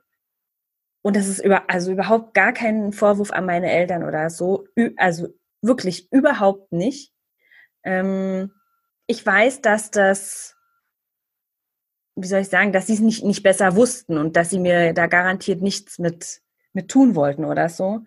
und 1.03 1.17
das 1.17 1.27
ist 1.27 1.43
über, 1.43 1.69
also 1.69 1.91
überhaupt 1.91 2.33
gar 2.33 2.53
kein 2.53 2.93
Vorwurf 2.93 3.31
an 3.31 3.45
meine 3.45 3.69
Eltern 3.69 4.03
oder 4.03 4.29
so, 4.29 4.65
also 4.95 5.27
wirklich 5.61 6.11
überhaupt 6.11 6.71
nicht. 6.71 7.13
Ähm, 7.83 8.51
ich 9.05 9.23
weiß, 9.23 9.61
dass 9.61 9.91
das, 9.91 10.55
wie 12.15 12.27
soll 12.27 12.39
ich 12.39 12.47
sagen, 12.47 12.71
dass 12.71 12.87
sie 12.87 12.93
es 12.93 13.01
nicht, 13.01 13.23
nicht 13.25 13.43
besser 13.43 13.75
wussten 13.75 14.17
und 14.17 14.37
dass 14.37 14.49
sie 14.49 14.59
mir 14.59 14.93
da 14.93 15.07
garantiert 15.07 15.61
nichts 15.61 15.99
mit, 15.99 16.41
mit 16.71 16.89
tun 16.89 17.15
wollten 17.15 17.43
oder 17.43 17.67
so. 17.67 17.99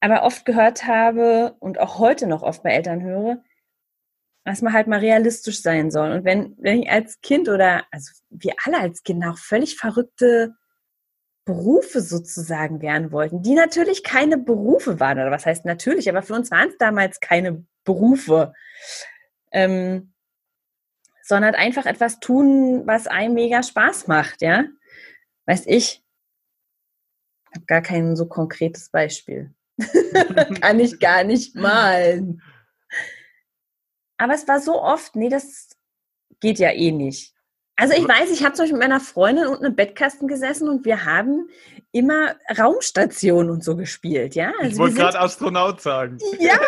Aber 0.00 0.22
oft 0.22 0.46
gehört 0.46 0.86
habe 0.86 1.54
und 1.60 1.78
auch 1.78 1.98
heute 1.98 2.26
noch 2.26 2.42
oft 2.42 2.62
bei 2.62 2.70
Eltern 2.70 3.02
höre, 3.02 3.42
dass 4.46 4.62
man 4.62 4.72
halt 4.72 4.86
mal 4.86 5.00
realistisch 5.00 5.60
sein 5.60 5.90
soll. 5.90 6.12
Und 6.12 6.24
wenn, 6.24 6.56
wenn 6.58 6.82
ich 6.82 6.90
als 6.90 7.20
Kind 7.20 7.50
oder, 7.50 7.84
also 7.90 8.10
wir 8.30 8.54
alle 8.64 8.78
als 8.80 9.02
Kinder 9.02 9.32
auch 9.32 9.38
völlig 9.38 9.76
verrückte 9.76 10.54
Berufe 11.46 12.02
sozusagen 12.02 12.82
werden 12.82 13.12
wollten, 13.12 13.40
die 13.40 13.54
natürlich 13.54 14.02
keine 14.02 14.36
Berufe 14.36 15.00
waren, 15.00 15.18
oder 15.18 15.30
was 15.30 15.46
heißt 15.46 15.64
natürlich, 15.64 16.10
aber 16.10 16.22
für 16.22 16.34
uns 16.34 16.50
waren 16.50 16.68
es 16.68 16.76
damals 16.76 17.20
keine 17.20 17.64
Berufe, 17.84 18.52
ähm, 19.52 20.12
sondern 21.22 21.54
einfach 21.54 21.86
etwas 21.86 22.18
tun, 22.18 22.82
was 22.86 23.06
einem 23.06 23.34
mega 23.34 23.62
Spaß 23.62 24.08
macht, 24.08 24.42
ja. 24.42 24.64
Weiß 25.46 25.66
ich, 25.66 26.02
habe 27.54 27.64
gar 27.66 27.80
kein 27.80 28.16
so 28.16 28.26
konkretes 28.26 28.90
Beispiel. 28.90 29.54
Kann 30.60 30.80
ich 30.80 30.98
gar 30.98 31.22
nicht 31.22 31.54
malen. 31.54 32.42
Aber 34.18 34.34
es 34.34 34.48
war 34.48 34.60
so 34.60 34.82
oft, 34.82 35.14
nee, 35.14 35.28
das 35.28 35.76
geht 36.40 36.58
ja 36.58 36.72
eh 36.72 36.90
nicht. 36.90 37.35
Also 37.76 37.94
ich 37.94 38.08
weiß, 38.08 38.30
ich 38.30 38.42
habe 38.42 38.54
zum 38.54 38.62
Beispiel 38.64 38.78
mit 38.78 38.88
meiner 38.88 39.00
Freundin 39.00 39.46
unten 39.46 39.66
im 39.66 39.76
Bettkasten 39.76 40.28
gesessen 40.28 40.68
und 40.68 40.86
wir 40.86 41.04
haben 41.04 41.48
immer 41.92 42.34
Raumstation 42.58 43.50
und 43.50 43.62
so 43.62 43.76
gespielt, 43.76 44.34
ja. 44.34 44.52
Also 44.58 44.72
ich 44.72 44.78
wollte 44.78 44.96
gerade 44.96 45.20
Astronaut 45.20 45.82
sagen. 45.82 46.18
Ja. 46.38 46.58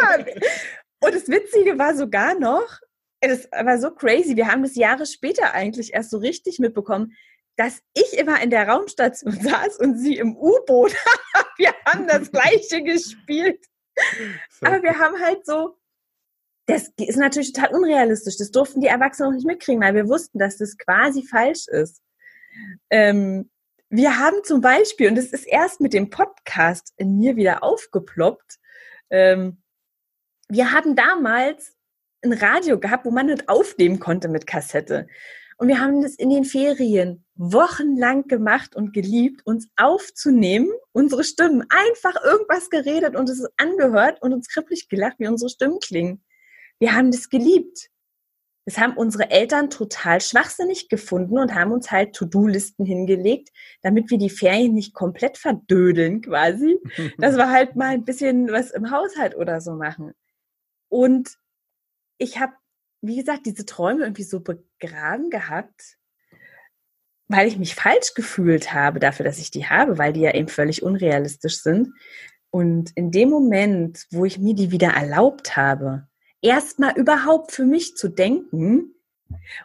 Und 1.00 1.14
das 1.14 1.28
Witzige 1.28 1.78
war 1.78 1.94
sogar 1.94 2.38
noch, 2.38 2.80
es 3.20 3.48
war 3.50 3.78
so 3.78 3.90
crazy. 3.90 4.36
Wir 4.36 4.48
haben 4.48 4.62
das 4.62 4.76
Jahre 4.76 5.06
später 5.06 5.54
eigentlich 5.54 5.94
erst 5.94 6.10
so 6.10 6.18
richtig 6.18 6.58
mitbekommen, 6.58 7.14
dass 7.56 7.80
ich 7.94 8.18
immer 8.18 8.40
in 8.42 8.50
der 8.50 8.68
Raumstation 8.68 9.32
saß 9.42 9.78
und 9.78 9.98
sie 9.98 10.16
im 10.16 10.36
U-Boot. 10.36 10.94
wir 11.56 11.72
haben 11.86 12.06
das 12.06 12.30
Gleiche 12.30 12.82
gespielt. 12.82 13.64
Aber 14.60 14.82
wir 14.82 14.98
haben 14.98 15.18
halt 15.20 15.44
so 15.44 15.77
das 16.68 16.92
ist 16.98 17.16
natürlich 17.16 17.52
total 17.54 17.74
unrealistisch. 17.74 18.36
Das 18.36 18.50
durften 18.50 18.80
die 18.82 18.88
Erwachsenen 18.88 19.30
auch 19.30 19.34
nicht 19.34 19.46
mitkriegen, 19.46 19.82
weil 19.82 19.94
wir 19.94 20.06
wussten, 20.06 20.38
dass 20.38 20.58
das 20.58 20.76
quasi 20.76 21.26
falsch 21.26 21.66
ist. 21.66 22.02
Ähm, 22.90 23.50
wir 23.88 24.18
haben 24.18 24.44
zum 24.44 24.60
Beispiel, 24.60 25.08
und 25.08 25.14
das 25.16 25.26
ist 25.26 25.46
erst 25.46 25.80
mit 25.80 25.94
dem 25.94 26.10
Podcast 26.10 26.92
in 26.98 27.16
mir 27.16 27.36
wieder 27.36 27.62
aufgeploppt, 27.62 28.58
ähm, 29.08 29.62
wir 30.50 30.72
haben 30.72 30.94
damals 30.94 31.74
ein 32.22 32.34
Radio 32.34 32.78
gehabt, 32.78 33.06
wo 33.06 33.10
man 33.10 33.26
nicht 33.26 33.48
aufnehmen 33.48 33.98
konnte 33.98 34.28
mit 34.28 34.46
Kassette. 34.46 35.06
Und 35.56 35.68
wir 35.68 35.80
haben 35.80 36.02
das 36.02 36.16
in 36.16 36.28
den 36.28 36.44
Ferien 36.44 37.24
wochenlang 37.34 38.28
gemacht 38.28 38.76
und 38.76 38.92
geliebt, 38.92 39.40
uns 39.46 39.68
aufzunehmen, 39.76 40.70
unsere 40.92 41.24
Stimmen, 41.24 41.64
einfach 41.70 42.22
irgendwas 42.22 42.68
geredet 42.68 43.16
und 43.16 43.30
es 43.30 43.42
angehört 43.56 44.20
und 44.20 44.34
uns 44.34 44.48
kribbelig 44.48 44.88
gelacht, 44.88 45.16
wie 45.18 45.28
unsere 45.28 45.48
Stimmen 45.48 45.78
klingen. 45.80 46.22
Wir 46.78 46.94
haben 46.94 47.10
das 47.10 47.28
geliebt. 47.28 47.90
Das 48.64 48.76
haben 48.76 48.98
unsere 48.98 49.30
Eltern 49.30 49.70
total 49.70 50.20
schwachsinnig 50.20 50.90
gefunden 50.90 51.38
und 51.38 51.54
haben 51.54 51.72
uns 51.72 51.90
halt 51.90 52.14
To-Do-Listen 52.14 52.84
hingelegt, 52.84 53.48
damit 53.80 54.10
wir 54.10 54.18
die 54.18 54.28
Ferien 54.28 54.74
nicht 54.74 54.92
komplett 54.92 55.38
verdödeln 55.38 56.20
quasi. 56.20 56.78
Dass 57.16 57.36
wir 57.36 57.50
halt 57.50 57.76
mal 57.76 57.94
ein 57.94 58.04
bisschen 58.04 58.52
was 58.52 58.70
im 58.70 58.90
Haushalt 58.90 59.36
oder 59.36 59.62
so 59.62 59.72
machen. 59.72 60.12
Und 60.90 61.38
ich 62.18 62.38
habe, 62.38 62.52
wie 63.00 63.16
gesagt, 63.16 63.46
diese 63.46 63.64
Träume 63.64 64.02
irgendwie 64.02 64.24
so 64.24 64.40
begraben 64.40 65.30
gehabt, 65.30 65.96
weil 67.28 67.46
ich 67.46 67.58
mich 67.58 67.74
falsch 67.74 68.14
gefühlt 68.14 68.72
habe 68.72 68.98
dafür, 68.98 69.24
dass 69.24 69.38
ich 69.38 69.50
die 69.50 69.66
habe, 69.66 69.98
weil 69.98 70.12
die 70.12 70.20
ja 70.20 70.34
eben 70.34 70.48
völlig 70.48 70.82
unrealistisch 70.82 71.62
sind. 71.62 71.94
Und 72.50 72.90
in 72.96 73.10
dem 73.10 73.28
Moment, 73.28 74.06
wo 74.10 74.24
ich 74.24 74.38
mir 74.38 74.54
die 74.54 74.70
wieder 74.70 74.88
erlaubt 74.88 75.56
habe, 75.56 76.07
erstmal 76.42 76.96
überhaupt 76.96 77.52
für 77.52 77.64
mich 77.64 77.96
zu 77.96 78.08
denken 78.08 78.94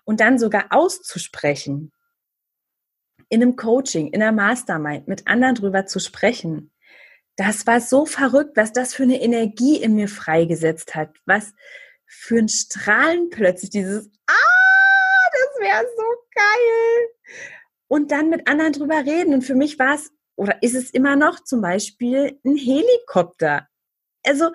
und 0.03 0.19
dann 0.19 0.39
sogar 0.39 0.67
auszusprechen, 0.71 1.91
in 3.29 3.41
einem 3.41 3.55
Coaching, 3.55 4.07
in 4.07 4.21
einer 4.21 4.31
Mastermind 4.31 5.07
mit 5.07 5.27
anderen 5.27 5.55
drüber 5.55 5.85
zu 5.85 5.99
sprechen, 5.99 6.71
das 7.35 7.65
war 7.65 7.81
so 7.81 8.05
verrückt, 8.05 8.57
was 8.57 8.73
das 8.73 8.93
für 8.93 9.03
eine 9.03 9.21
Energie 9.21 9.77
in 9.77 9.95
mir 9.95 10.07
freigesetzt 10.07 10.93
hat, 10.93 11.15
was 11.25 11.53
für 12.05 12.37
ein 12.37 12.49
Strahlen 12.49 13.29
plötzlich 13.31 13.71
dieses, 13.71 14.11
ah, 14.27 15.29
das 15.31 15.59
wäre 15.59 15.83
so 15.95 16.03
geil. 16.35 17.47
Und 17.87 18.11
dann 18.11 18.29
mit 18.29 18.47
anderen 18.47 18.73
drüber 18.73 19.03
reden. 19.03 19.33
Und 19.33 19.41
für 19.41 19.55
mich 19.55 19.79
war 19.79 19.95
es, 19.95 20.11
oder 20.35 20.61
ist 20.61 20.75
es 20.75 20.91
immer 20.91 21.15
noch 21.15 21.43
zum 21.43 21.61
Beispiel 21.61 22.39
ein 22.45 22.55
Helikopter. 22.55 23.67
Also 24.23 24.51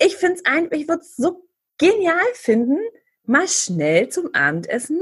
ich 0.00 0.16
finde 0.16 0.36
es 0.36 0.44
einfach, 0.46 0.72
ich 0.72 0.88
würde 0.88 1.02
es 1.02 1.16
so 1.16 1.46
genial 1.78 2.26
finden, 2.34 2.78
mal 3.24 3.46
schnell 3.46 4.08
zum 4.08 4.34
Abendessen 4.34 5.00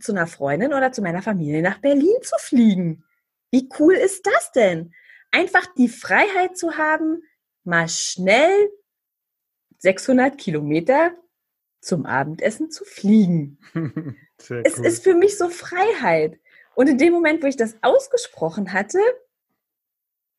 zu 0.00 0.12
einer 0.12 0.26
Freundin 0.26 0.72
oder 0.72 0.90
zu 0.90 1.02
meiner 1.02 1.22
Familie 1.22 1.62
nach 1.62 1.78
Berlin 1.78 2.16
zu 2.22 2.36
fliegen. 2.38 3.04
Wie 3.50 3.68
cool 3.78 3.94
ist 3.94 4.26
das 4.26 4.52
denn? 4.52 4.92
Einfach 5.30 5.66
die 5.76 5.88
Freiheit 5.88 6.56
zu 6.56 6.76
haben, 6.76 7.22
mal 7.64 7.88
schnell 7.88 8.70
600 9.78 10.38
Kilometer 10.38 11.12
zum 11.80 12.06
Abendessen 12.06 12.70
zu 12.70 12.84
fliegen. 12.84 13.58
es 14.38 14.78
ist 14.78 15.04
für 15.04 15.14
mich 15.14 15.36
so 15.36 15.48
Freiheit. 15.48 16.38
Und 16.74 16.88
in 16.88 16.98
dem 16.98 17.12
Moment, 17.12 17.42
wo 17.42 17.46
ich 17.46 17.56
das 17.56 17.76
ausgesprochen 17.82 18.72
hatte, 18.72 19.00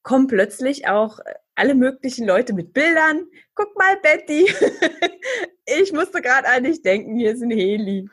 kommen 0.04 0.28
plötzlich 0.28 0.88
auch 0.88 1.20
alle 1.60 1.76
möglichen 1.76 2.26
Leute 2.26 2.54
mit 2.54 2.74
Bildern. 2.74 3.26
Guck 3.54 3.78
mal, 3.78 3.98
Betty. 4.02 4.48
ich 5.66 5.92
musste 5.92 6.22
gerade 6.22 6.48
an 6.48 6.64
dich 6.64 6.82
denken, 6.82 7.18
hier 7.18 7.34
ist 7.34 7.44
ein 7.44 7.52
Heli. 7.52 8.10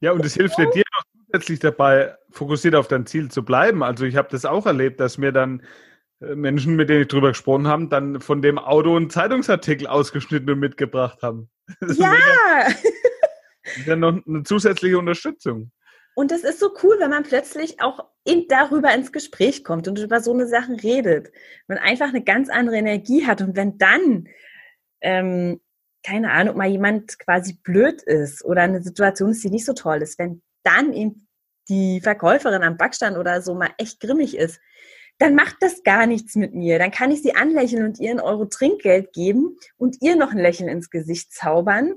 Ja, 0.00 0.12
und 0.12 0.24
es 0.24 0.34
hilft 0.34 0.58
ja 0.58 0.66
dir 0.70 0.84
noch 0.96 1.02
zusätzlich 1.26 1.58
dabei, 1.58 2.14
fokussiert 2.30 2.76
auf 2.76 2.86
dein 2.86 3.04
Ziel 3.04 3.30
zu 3.30 3.44
bleiben. 3.44 3.82
Also 3.82 4.04
ich 4.04 4.14
habe 4.14 4.28
das 4.30 4.44
auch 4.44 4.64
erlebt, 4.64 5.00
dass 5.00 5.18
mir 5.18 5.32
dann 5.32 5.62
äh, 6.20 6.36
Menschen, 6.36 6.76
mit 6.76 6.88
denen 6.88 7.02
ich 7.02 7.08
drüber 7.08 7.28
gesprochen 7.28 7.66
habe, 7.66 7.88
dann 7.88 8.20
von 8.20 8.42
dem 8.42 8.58
Auto 8.58 8.96
einen 8.96 9.10
Zeitungsartikel 9.10 9.88
ausgeschnitten 9.88 10.48
und 10.48 10.60
mitgebracht 10.60 11.20
haben. 11.22 11.50
Das 11.80 11.98
ja! 11.98 12.14
Ist 13.76 13.86
ja 13.86 13.96
noch 13.96 14.24
eine 14.24 14.44
zusätzliche 14.44 14.98
Unterstützung. 14.98 15.72
Und 16.18 16.32
das 16.32 16.42
ist 16.42 16.58
so 16.58 16.74
cool, 16.82 16.96
wenn 16.98 17.10
man 17.10 17.22
plötzlich 17.22 17.80
auch 17.80 18.04
in, 18.24 18.48
darüber 18.48 18.92
ins 18.92 19.12
Gespräch 19.12 19.62
kommt 19.62 19.86
und 19.86 20.00
über 20.00 20.20
so 20.20 20.32
eine 20.32 20.48
Sachen 20.48 20.74
redet. 20.74 21.30
Man 21.68 21.78
einfach 21.78 22.08
eine 22.08 22.24
ganz 22.24 22.48
andere 22.48 22.76
Energie 22.76 23.24
hat. 23.24 23.40
Und 23.40 23.54
wenn 23.54 23.78
dann, 23.78 24.26
ähm, 25.00 25.60
keine 26.04 26.32
Ahnung, 26.32 26.56
mal 26.56 26.66
jemand 26.66 27.20
quasi 27.20 27.60
blöd 27.62 28.02
ist 28.02 28.44
oder 28.44 28.62
eine 28.62 28.82
Situation 28.82 29.30
ist, 29.30 29.44
die 29.44 29.50
nicht 29.50 29.64
so 29.64 29.74
toll 29.74 30.02
ist, 30.02 30.18
wenn 30.18 30.42
dann 30.64 30.92
eben 30.92 31.28
die 31.68 32.00
Verkäuferin 32.00 32.64
am 32.64 32.78
Backstand 32.78 33.16
oder 33.16 33.40
so 33.40 33.54
mal 33.54 33.70
echt 33.78 34.00
grimmig 34.00 34.36
ist, 34.36 34.58
dann 35.18 35.36
macht 35.36 35.58
das 35.60 35.84
gar 35.84 36.08
nichts 36.08 36.34
mit 36.34 36.52
mir. 36.52 36.80
Dann 36.80 36.90
kann 36.90 37.12
ich 37.12 37.22
sie 37.22 37.36
anlächeln 37.36 37.84
und 37.84 38.00
ihr 38.00 38.10
einen 38.10 38.18
Euro 38.18 38.46
Trinkgeld 38.46 39.12
geben 39.12 39.56
und 39.76 39.98
ihr 40.00 40.16
noch 40.16 40.32
ein 40.32 40.38
Lächeln 40.38 40.68
ins 40.68 40.90
Gesicht 40.90 41.32
zaubern, 41.32 41.94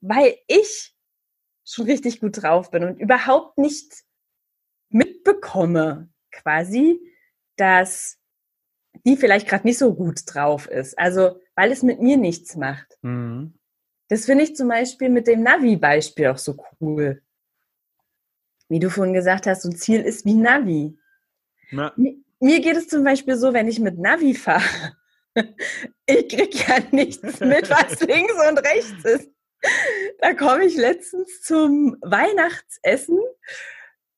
weil 0.00 0.36
ich 0.46 0.94
schon 1.72 1.86
richtig 1.86 2.20
gut 2.20 2.42
drauf 2.42 2.70
bin 2.70 2.84
und 2.84 3.00
überhaupt 3.00 3.58
nicht 3.58 4.04
mitbekomme, 4.90 6.08
quasi, 6.30 7.00
dass 7.56 8.18
die 9.04 9.16
vielleicht 9.16 9.48
gerade 9.48 9.66
nicht 9.66 9.78
so 9.78 9.94
gut 9.94 10.22
drauf 10.26 10.66
ist. 10.66 10.98
Also, 10.98 11.40
weil 11.54 11.72
es 11.72 11.82
mit 11.82 12.00
mir 12.00 12.16
nichts 12.16 12.56
macht. 12.56 12.98
Mhm. 13.02 13.54
Das 14.08 14.24
finde 14.24 14.44
ich 14.44 14.56
zum 14.56 14.68
Beispiel 14.68 15.10
mit 15.10 15.26
dem 15.26 15.42
Navi-Beispiel 15.42 16.28
auch 16.28 16.38
so 16.38 16.56
cool. 16.80 17.22
Wie 18.68 18.78
du 18.78 18.90
vorhin 18.90 19.14
gesagt 19.14 19.46
hast, 19.46 19.62
so 19.62 19.68
ein 19.68 19.76
Ziel 19.76 20.00
ist 20.00 20.24
wie 20.24 20.34
Navi. 20.34 20.98
Na. 21.70 21.92
Mir 21.96 22.60
geht 22.60 22.76
es 22.76 22.88
zum 22.88 23.04
Beispiel 23.04 23.36
so, 23.36 23.52
wenn 23.52 23.68
ich 23.68 23.80
mit 23.80 23.98
Navi 23.98 24.34
fahre, 24.34 24.96
ich 26.06 26.28
kriege 26.28 26.58
ja 26.66 26.78
nichts 26.90 27.40
mit, 27.40 27.68
was 27.68 28.00
links 28.00 28.34
und 28.48 28.58
rechts 28.58 29.04
ist. 29.04 29.30
Da 30.20 30.34
komme 30.34 30.64
ich 30.64 30.76
letztens 30.76 31.42
zum 31.42 31.96
Weihnachtsessen, 32.00 33.20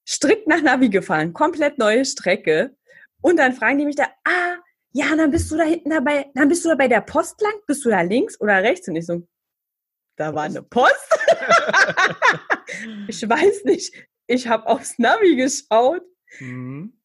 strikt 0.09 0.47
nach 0.47 0.63
Navi 0.63 0.89
gefahren, 0.89 1.33
komplett 1.33 1.79
neue 1.79 2.05
Strecke. 2.05 2.75
Und 3.21 3.39
dann 3.39 3.53
fragen 3.53 3.79
die 3.79 3.85
mich 3.85 3.97
da, 3.97 4.09
ah, 4.25 4.57
ja, 4.93 5.15
dann 5.15 5.31
bist 5.31 5.51
du 5.51 5.57
da 5.57 5.65
hinten 5.65 5.91
dabei, 5.91 6.31
dann 6.35 6.49
bist 6.49 6.65
du 6.65 6.71
da 6.71 6.75
bei 6.75 6.89
der 6.89 7.03
Post 7.03 7.41
lang, 7.43 7.53
bist 7.67 7.85
du 7.85 7.91
da 7.91 8.01
links 8.01 8.41
oder 8.41 8.63
rechts? 8.63 8.89
Und 8.89 8.97
ich 8.97 9.07
so, 9.07 9.27
da 10.17 10.35
war 10.35 10.45
eine 10.45 10.63
Post. 10.63 11.19
ich 13.09 13.29
weiß 13.29 13.65
nicht. 13.65 13.95
ich 14.27 14.49
habe 14.49 14.67
aufs 14.67 14.99
Navi 14.99 15.37
geschaut. 15.37 16.03
Mhm. 16.39 16.99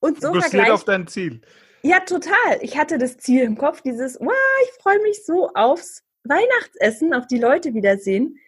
Und 0.00 0.20
so 0.20 0.32
vergleicht 0.32 0.70
auf 0.70 0.84
dein 0.84 1.06
Ziel. 1.06 1.40
Ja, 1.82 2.00
total. 2.00 2.58
Ich 2.60 2.76
hatte 2.76 2.98
das 2.98 3.16
Ziel 3.18 3.42
im 3.42 3.56
Kopf, 3.56 3.80
dieses, 3.80 4.18
wow, 4.20 4.32
ich 4.64 4.82
freue 4.82 5.00
mich 5.00 5.24
so 5.24 5.50
aufs 5.54 6.02
Weihnachtsessen, 6.28 7.14
auf 7.14 7.26
die 7.26 7.38
Leute 7.38 7.74
wiedersehen. 7.74 8.38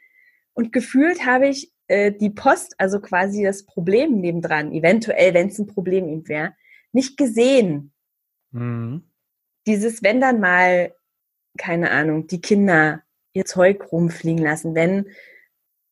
Und 0.54 0.72
gefühlt 0.72 1.24
habe 1.24 1.48
ich 1.48 1.72
äh, 1.88 2.12
die 2.12 2.30
Post, 2.30 2.74
also 2.78 3.00
quasi 3.00 3.42
das 3.42 3.64
Problem 3.64 4.20
nebendran, 4.20 4.72
eventuell, 4.72 5.34
wenn 5.34 5.48
es 5.48 5.58
ein 5.58 5.66
Problem 5.66 6.08
ihm 6.08 6.28
wäre, 6.28 6.54
nicht 6.92 7.16
gesehen. 7.16 7.92
Mhm. 8.50 9.10
Dieses, 9.66 10.02
wenn 10.02 10.20
dann 10.20 10.40
mal, 10.40 10.94
keine 11.58 11.90
Ahnung, 11.90 12.26
die 12.26 12.40
Kinder 12.40 13.02
ihr 13.32 13.44
Zeug 13.44 13.92
rumfliegen 13.92 14.42
lassen, 14.42 14.74
wenn 14.74 15.10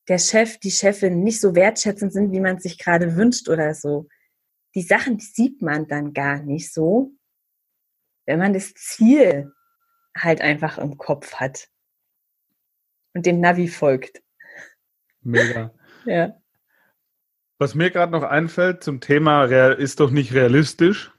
der 0.08 0.18
Chef, 0.18 0.58
die 0.58 0.70
Chefin 0.70 1.22
nicht 1.22 1.40
so 1.40 1.54
wertschätzend 1.54 2.12
sind, 2.12 2.32
wie 2.32 2.40
man 2.40 2.56
es 2.56 2.62
sich 2.62 2.78
gerade 2.78 3.16
wünscht 3.16 3.48
oder 3.48 3.74
so. 3.74 4.08
Die 4.74 4.82
Sachen, 4.82 5.18
die 5.18 5.24
sieht 5.24 5.62
man 5.62 5.88
dann 5.88 6.12
gar 6.12 6.42
nicht 6.42 6.72
so, 6.72 7.12
wenn 8.26 8.38
man 8.38 8.52
das 8.52 8.74
Ziel 8.74 9.52
halt 10.16 10.40
einfach 10.40 10.78
im 10.78 10.96
Kopf 10.98 11.34
hat 11.36 11.68
und 13.16 13.24
dem 13.24 13.40
Navi 13.40 13.66
folgt. 13.66 14.22
Mega. 15.22 15.72
ja. 16.04 16.36
Was 17.58 17.74
mir 17.74 17.90
gerade 17.90 18.12
noch 18.12 18.22
einfällt 18.22 18.84
zum 18.84 19.00
Thema 19.00 19.46
ist 19.46 20.00
doch 20.00 20.10
nicht 20.10 20.34
realistisch. 20.34 21.12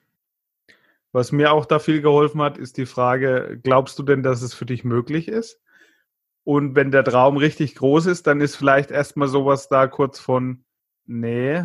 Was 1.11 1.31
mir 1.31 1.51
auch 1.51 1.65
da 1.65 1.79
viel 1.79 2.01
geholfen 2.01 2.41
hat, 2.43 2.59
ist 2.59 2.77
die 2.77 2.85
Frage, 2.85 3.59
glaubst 3.63 3.97
du 3.97 4.03
denn, 4.03 4.21
dass 4.21 4.43
es 4.43 4.53
für 4.53 4.67
dich 4.67 4.83
möglich 4.83 5.27
ist? 5.27 5.59
Und 6.43 6.75
wenn 6.75 6.91
der 6.91 7.03
Traum 7.03 7.37
richtig 7.37 7.73
groß 7.73 8.05
ist, 8.05 8.27
dann 8.27 8.41
ist 8.41 8.55
vielleicht 8.55 8.91
erstmal 8.91 9.27
sowas 9.27 9.67
da 9.67 9.87
kurz 9.87 10.19
von, 10.19 10.63
nee, 11.05 11.63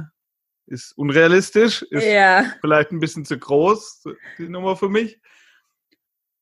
ist 0.66 0.97
unrealistisch, 0.97 1.83
ist 1.83 2.07
ja. 2.07 2.51
vielleicht 2.62 2.90
ein 2.92 3.01
bisschen 3.01 3.27
zu 3.27 3.38
groß, 3.38 4.05
die 4.38 4.49
Nummer 4.49 4.77
für 4.77 4.88
mich. 4.88 5.21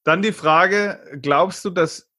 Dann 0.05 0.23
die 0.23 0.33
Frage, 0.33 1.19
glaubst 1.21 1.65
du, 1.65 1.71
dass 1.71 2.10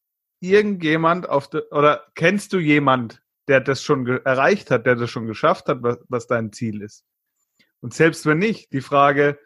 irgendjemand 0.41 1.29
auf 1.29 1.49
der, 1.49 1.71
oder 1.71 2.11
kennst 2.15 2.51
du 2.51 2.59
jemand, 2.59 3.23
der 3.47 3.61
das 3.61 3.81
schon 3.81 4.07
erreicht 4.07 4.71
hat, 4.71 4.85
der 4.85 4.95
das 4.95 5.09
schon 5.09 5.27
geschafft 5.27 5.67
hat, 5.67 5.81
was, 5.83 5.99
was 6.09 6.27
dein 6.27 6.51
Ziel 6.51 6.81
ist? 6.81 7.05
Und 7.79 7.93
selbst 7.93 8.25
wenn 8.25 8.39
nicht, 8.39 8.73
die 8.73 8.81
Frage, 8.81 9.39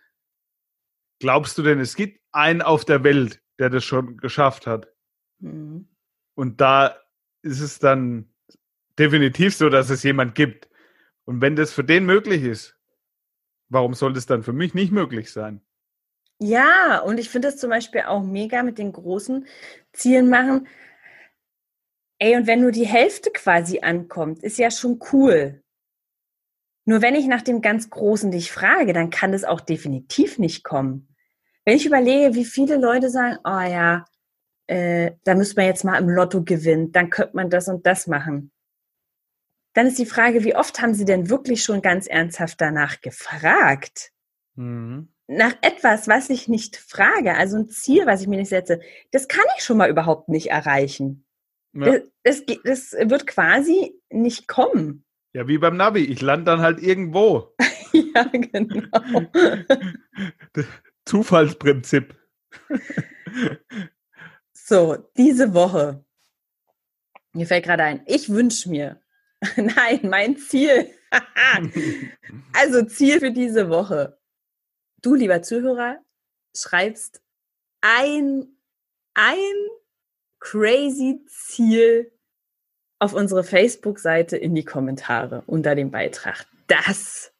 glaubst 1.20 1.58
du 1.58 1.64
denn, 1.64 1.80
es 1.80 1.96
gibt 1.96 2.22
einen 2.32 2.62
auf 2.62 2.86
der 2.86 3.04
Welt, 3.04 3.42
der 3.60 3.70
das 3.70 3.84
schon 3.84 4.18
geschafft 4.18 4.68
hat? 4.68 4.88
Mhm. 5.40 5.90
Und 6.34 6.62
da 6.62 6.98
ist 7.42 7.62
es 7.62 7.80
dann 7.80 8.34
definitiv 8.98 9.56
so, 9.56 9.70
dass 9.70 9.90
es 9.90 10.04
jemand 10.04 10.36
gibt. 10.36 10.70
Und 11.26 11.42
wenn 11.42 11.56
das 11.56 11.74
für 11.74 11.84
den 11.84 12.06
möglich 12.06 12.44
ist, 12.44 12.78
warum 13.70 13.94
soll 13.94 14.14
das 14.14 14.26
dann 14.26 14.44
für 14.44 14.54
mich 14.54 14.74
nicht 14.74 14.92
möglich 14.92 15.32
sein? 15.32 15.65
Ja, 16.40 17.00
und 17.00 17.18
ich 17.18 17.30
finde 17.30 17.48
es 17.48 17.58
zum 17.58 17.70
Beispiel 17.70 18.02
auch 18.02 18.22
mega 18.22 18.62
mit 18.64 18.78
den 18.78 18.92
großen 18.92 19.48
Zielen 19.94 20.30
machen. 20.30 20.68
Ey, 22.20 22.36
und 22.36 22.48
wenn 22.48 22.62
nur 22.62 22.72
die 22.72 22.86
Hälfte 22.86 23.32
quasi 23.32 23.80
ankommt, 23.82 24.44
ist 24.44 24.58
ja 24.58 24.72
schon 24.72 25.00
cool. 25.12 25.62
Nur 26.86 27.02
wenn 27.02 27.16
ich 27.16 27.26
nach 27.26 27.42
dem 27.42 27.62
ganz 27.62 27.90
Großen 27.90 28.32
dich 28.32 28.52
frage, 28.52 28.94
dann 28.94 29.10
kann 29.10 29.34
es 29.34 29.44
auch 29.44 29.60
definitiv 29.60 30.38
nicht 30.38 30.64
kommen. 30.64 31.16
Wenn 31.66 31.78
ich 31.78 31.86
überlege, 31.86 32.36
wie 32.36 32.46
viele 32.46 32.78
Leute 32.78 33.10
sagen, 33.10 33.38
oh 33.44 33.62
ja, 33.62 34.06
äh, 34.68 35.12
da 35.24 35.36
müsste 35.36 35.56
man 35.56 35.66
jetzt 35.66 35.84
mal 35.84 35.98
im 35.98 36.10
Lotto 36.10 36.44
gewinnen, 36.44 36.92
dann 36.92 37.10
könnte 37.10 37.36
man 37.36 37.50
das 37.50 37.68
und 37.68 37.86
das 37.86 38.08
machen. 38.08 38.52
Dann 39.74 39.88
ist 39.88 40.00
die 40.00 40.06
Frage, 40.06 40.44
wie 40.44 40.56
oft 40.56 40.82
haben 40.82 40.94
Sie 40.94 41.06
denn 41.06 41.30
wirklich 41.30 41.64
schon 41.64 41.82
ganz 41.82 42.08
ernsthaft 42.08 42.62
danach 42.62 43.02
gefragt? 43.02 44.12
Mhm. 44.56 45.15
Nach 45.28 45.56
etwas, 45.62 46.08
was 46.08 46.30
ich 46.30 46.48
nicht 46.48 46.78
frage, 46.78 47.36
also 47.36 47.58
ein 47.58 47.70
Ziel, 47.70 48.06
was 48.06 48.22
ich 48.22 48.28
mir 48.28 48.38
nicht 48.38 48.50
setze, 48.50 48.80
das 49.12 49.28
kann 49.28 49.46
ich 49.58 49.64
schon 49.64 49.78
mal 49.78 49.90
überhaupt 49.90 50.30
nicht 50.30 50.52
erreichen. 50.52 51.26
Ja. 51.74 52.00
Das, 52.24 52.46
das, 52.46 52.62
das 52.64 52.92
wird 53.10 53.28
quasi 53.28 54.00
nicht 54.10 54.48
kommen. 54.48 55.04
Ja, 55.34 55.48
wie 55.48 55.58
beim 55.58 55.76
Navi. 55.76 56.00
Ich 56.00 56.22
lande 56.22 56.46
dann 56.46 56.62
halt 56.62 56.82
irgendwo. 56.82 57.56
ja, 57.92 58.24
genau. 58.32 59.28
Zufallsprinzip. 61.06 62.16
so, 64.54 64.98
diese 65.18 65.54
Woche. 65.54 66.06
Mir 67.34 67.48
fällt 67.48 67.66
gerade 67.66 67.84
ein, 67.84 68.02
ich 68.06 68.30
wünsche 68.30 68.70
mir, 68.70 69.02
nein, 69.58 70.00
mein 70.04 70.38
Ziel. 70.38 70.90
also 72.54 72.86
Ziel 72.86 73.20
für 73.20 73.32
diese 73.32 73.70
Woche. 73.70 74.18
Du, 75.06 75.14
lieber 75.14 75.44
Zuhörer, 75.44 76.00
schreibst 76.58 77.22
ein, 77.82 78.58
ein 79.14 79.54
crazy 80.40 81.24
Ziel 81.28 82.12
auf 82.98 83.14
unsere 83.14 83.44
Facebook-Seite 83.44 84.36
in 84.36 84.56
die 84.56 84.66
Kommentare 84.66 85.44
unter 85.46 85.76
dem 85.76 85.92
Beitrag. 85.92 86.48
Das 86.66 87.32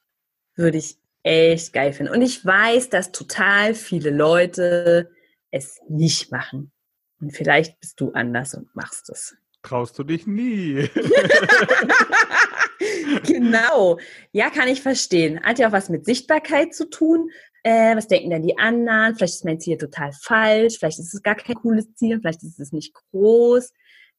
würde 0.54 0.78
ich 0.78 1.00
echt 1.24 1.74
geil 1.74 1.92
finden. 1.92 2.14
Und 2.14 2.22
ich 2.22 2.46
weiß, 2.46 2.92
dass 2.92 3.12
total 3.12 3.74
viele 3.74 4.12
Leute 4.12 5.10
es 5.50 5.82
nicht 5.90 6.32
machen. 6.32 6.72
Und 7.20 7.32
vielleicht 7.32 7.80
bist 7.80 8.00
du 8.00 8.12
anders 8.12 8.54
und 8.54 8.76
machst 8.76 9.10
es. 9.10 9.36
Traust 9.64 9.98
du 9.98 10.04
dich 10.04 10.28
nie. 10.28 10.88
genau. 13.26 13.98
Ja, 14.34 14.52
kann 14.52 14.68
ich 14.68 14.84
verstehen. 14.84 15.42
Hat 15.42 15.58
ja 15.58 15.70
auch 15.70 15.72
was 15.72 15.90
mit 15.90 16.06
Sichtbarkeit 16.06 16.76
zu 16.76 16.92
tun. 16.92 17.32
Äh, 17.66 17.98
was 17.98 18.08
denken 18.08 18.30
denn 18.30 18.44
die 18.44 18.60
anderen? 18.60 19.16
Vielleicht 19.16 19.34
ist 19.34 19.46
mein 19.46 19.60
Ziel 19.60 19.80
total 19.80 20.12
falsch. 20.14 20.78
Vielleicht 20.78 21.00
ist 21.00 21.16
es 21.16 21.24
gar 21.24 21.34
kein 21.34 21.56
cooles 21.56 21.92
Ziel. 21.96 22.20
Vielleicht 22.20 22.44
ist 22.44 22.60
es 22.60 22.72
nicht 22.72 22.94
groß. 22.94 23.74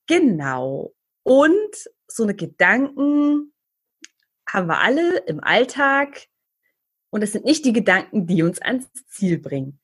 Genau. 0.08 0.92
Und 1.22 1.88
so 2.08 2.24
eine 2.24 2.34
Gedanken 2.34 3.52
haben 4.48 4.66
wir 4.66 4.80
alle 4.80 5.18
im 5.26 5.38
Alltag. 5.38 6.26
Und 7.10 7.22
es 7.22 7.30
sind 7.30 7.44
nicht 7.44 7.64
die 7.64 7.72
Gedanken, 7.72 8.26
die 8.26 8.42
uns 8.42 8.60
ans 8.60 8.88
Ziel 9.10 9.38
bringen. 9.38 9.78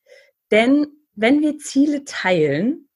Denn 0.51 0.89
wenn 1.15 1.41
wir 1.41 1.59
Ziele 1.59 2.05
teilen 2.05 2.89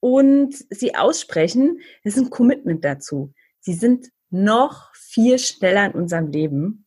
und 0.00 0.54
sie 0.70 0.94
aussprechen, 0.94 1.82
ist 2.02 2.16
ein 2.16 2.30
Commitment 2.30 2.82
dazu. 2.82 3.34
Sie 3.60 3.74
sind 3.74 4.08
noch 4.30 4.94
viel 4.94 5.38
schneller 5.38 5.84
in 5.84 5.92
unserem 5.92 6.28
Leben. 6.28 6.86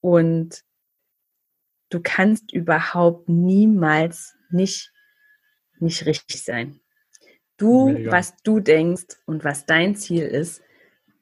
Und 0.00 0.64
du 1.90 2.00
kannst 2.02 2.52
überhaupt 2.52 3.28
niemals 3.28 4.34
nicht, 4.50 4.92
nicht 5.78 6.06
richtig 6.06 6.42
sein. 6.42 6.80
Du, 7.56 7.90
Mega. 7.90 8.12
was 8.12 8.36
du 8.42 8.60
denkst 8.60 9.16
und 9.24 9.44
was 9.44 9.66
dein 9.66 9.96
Ziel 9.96 10.24
ist, 10.24 10.62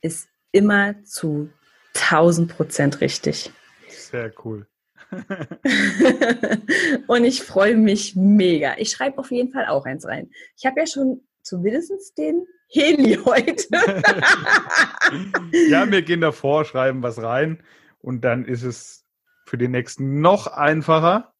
ist 0.00 0.28
immer 0.52 1.02
zu 1.04 1.50
1000 1.94 2.50
Prozent 2.50 3.00
richtig. 3.00 3.52
Sehr 3.88 4.32
cool. 4.44 4.66
und 7.06 7.24
ich 7.24 7.42
freue 7.42 7.76
mich 7.76 8.16
mega. 8.16 8.74
Ich 8.78 8.90
schreibe 8.90 9.18
auf 9.18 9.30
jeden 9.30 9.52
Fall 9.52 9.66
auch 9.66 9.84
eins 9.84 10.06
rein. 10.06 10.30
Ich 10.56 10.66
habe 10.66 10.80
ja 10.80 10.86
schon 10.86 11.20
zumindest 11.42 12.18
den 12.18 12.46
Heli 12.68 13.14
heute. 13.24 13.68
ja, 15.68 15.88
wir 15.90 16.02
gehen 16.02 16.20
davor, 16.20 16.64
schreiben 16.64 17.02
was 17.02 17.22
rein 17.22 17.62
und 18.00 18.22
dann 18.22 18.44
ist 18.44 18.64
es 18.64 19.03
für 19.44 19.58
die 19.58 19.68
nächsten 19.68 20.20
noch 20.20 20.46
einfacher, 20.46 21.34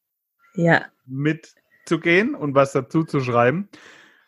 ja. 0.55 0.87
mitzugehen 1.07 2.35
und 2.35 2.55
was 2.55 2.73
dazu 2.73 3.05
zu 3.05 3.21
schreiben. 3.21 3.69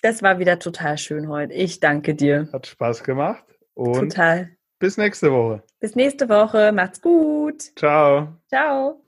Das 0.01 0.23
war 0.23 0.39
wieder 0.39 0.59
total 0.59 0.97
schön 0.97 1.27
heute. 1.27 1.53
Ich 1.53 1.79
danke 1.79 2.15
dir. 2.15 2.47
Hat 2.53 2.67
Spaß 2.67 3.03
gemacht. 3.03 3.43
Und 3.73 4.09
Total. 4.11 4.49
bis 4.79 4.97
nächste 4.97 5.31
Woche. 5.31 5.63
Bis 5.79 5.95
nächste 5.95 6.29
Woche. 6.29 6.71
Macht's 6.71 7.01
gut. 7.01 7.61
Ciao. 7.77 8.29
Ciao. 8.47 9.01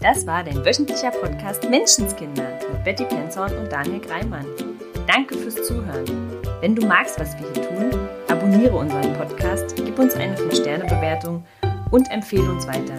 Das 0.00 0.26
war 0.26 0.42
dein 0.44 0.64
wöchentlicher 0.64 1.10
Podcast 1.10 1.68
Menschenskinder 1.68 2.58
mit 2.72 2.84
Betty 2.84 3.04
Penzorn 3.04 3.56
und 3.56 3.70
Daniel 3.70 4.00
Greimann. 4.00 4.46
Danke 5.06 5.36
fürs 5.36 5.62
Zuhören. 5.62 6.06
Wenn 6.60 6.74
du 6.76 6.86
magst, 6.86 7.18
was 7.18 7.36
wir 7.38 7.52
hier 7.52 7.68
tun, 7.68 8.08
abonniere 8.28 8.76
unseren 8.76 9.12
Podcast, 9.14 9.74
gib 9.76 9.98
uns 9.98 10.14
eine 10.14 10.36
5-Sterne-Bewertung 10.36 11.44
und 11.90 12.10
empfehle 12.10 12.50
uns 12.50 12.66
weiter. 12.66 12.98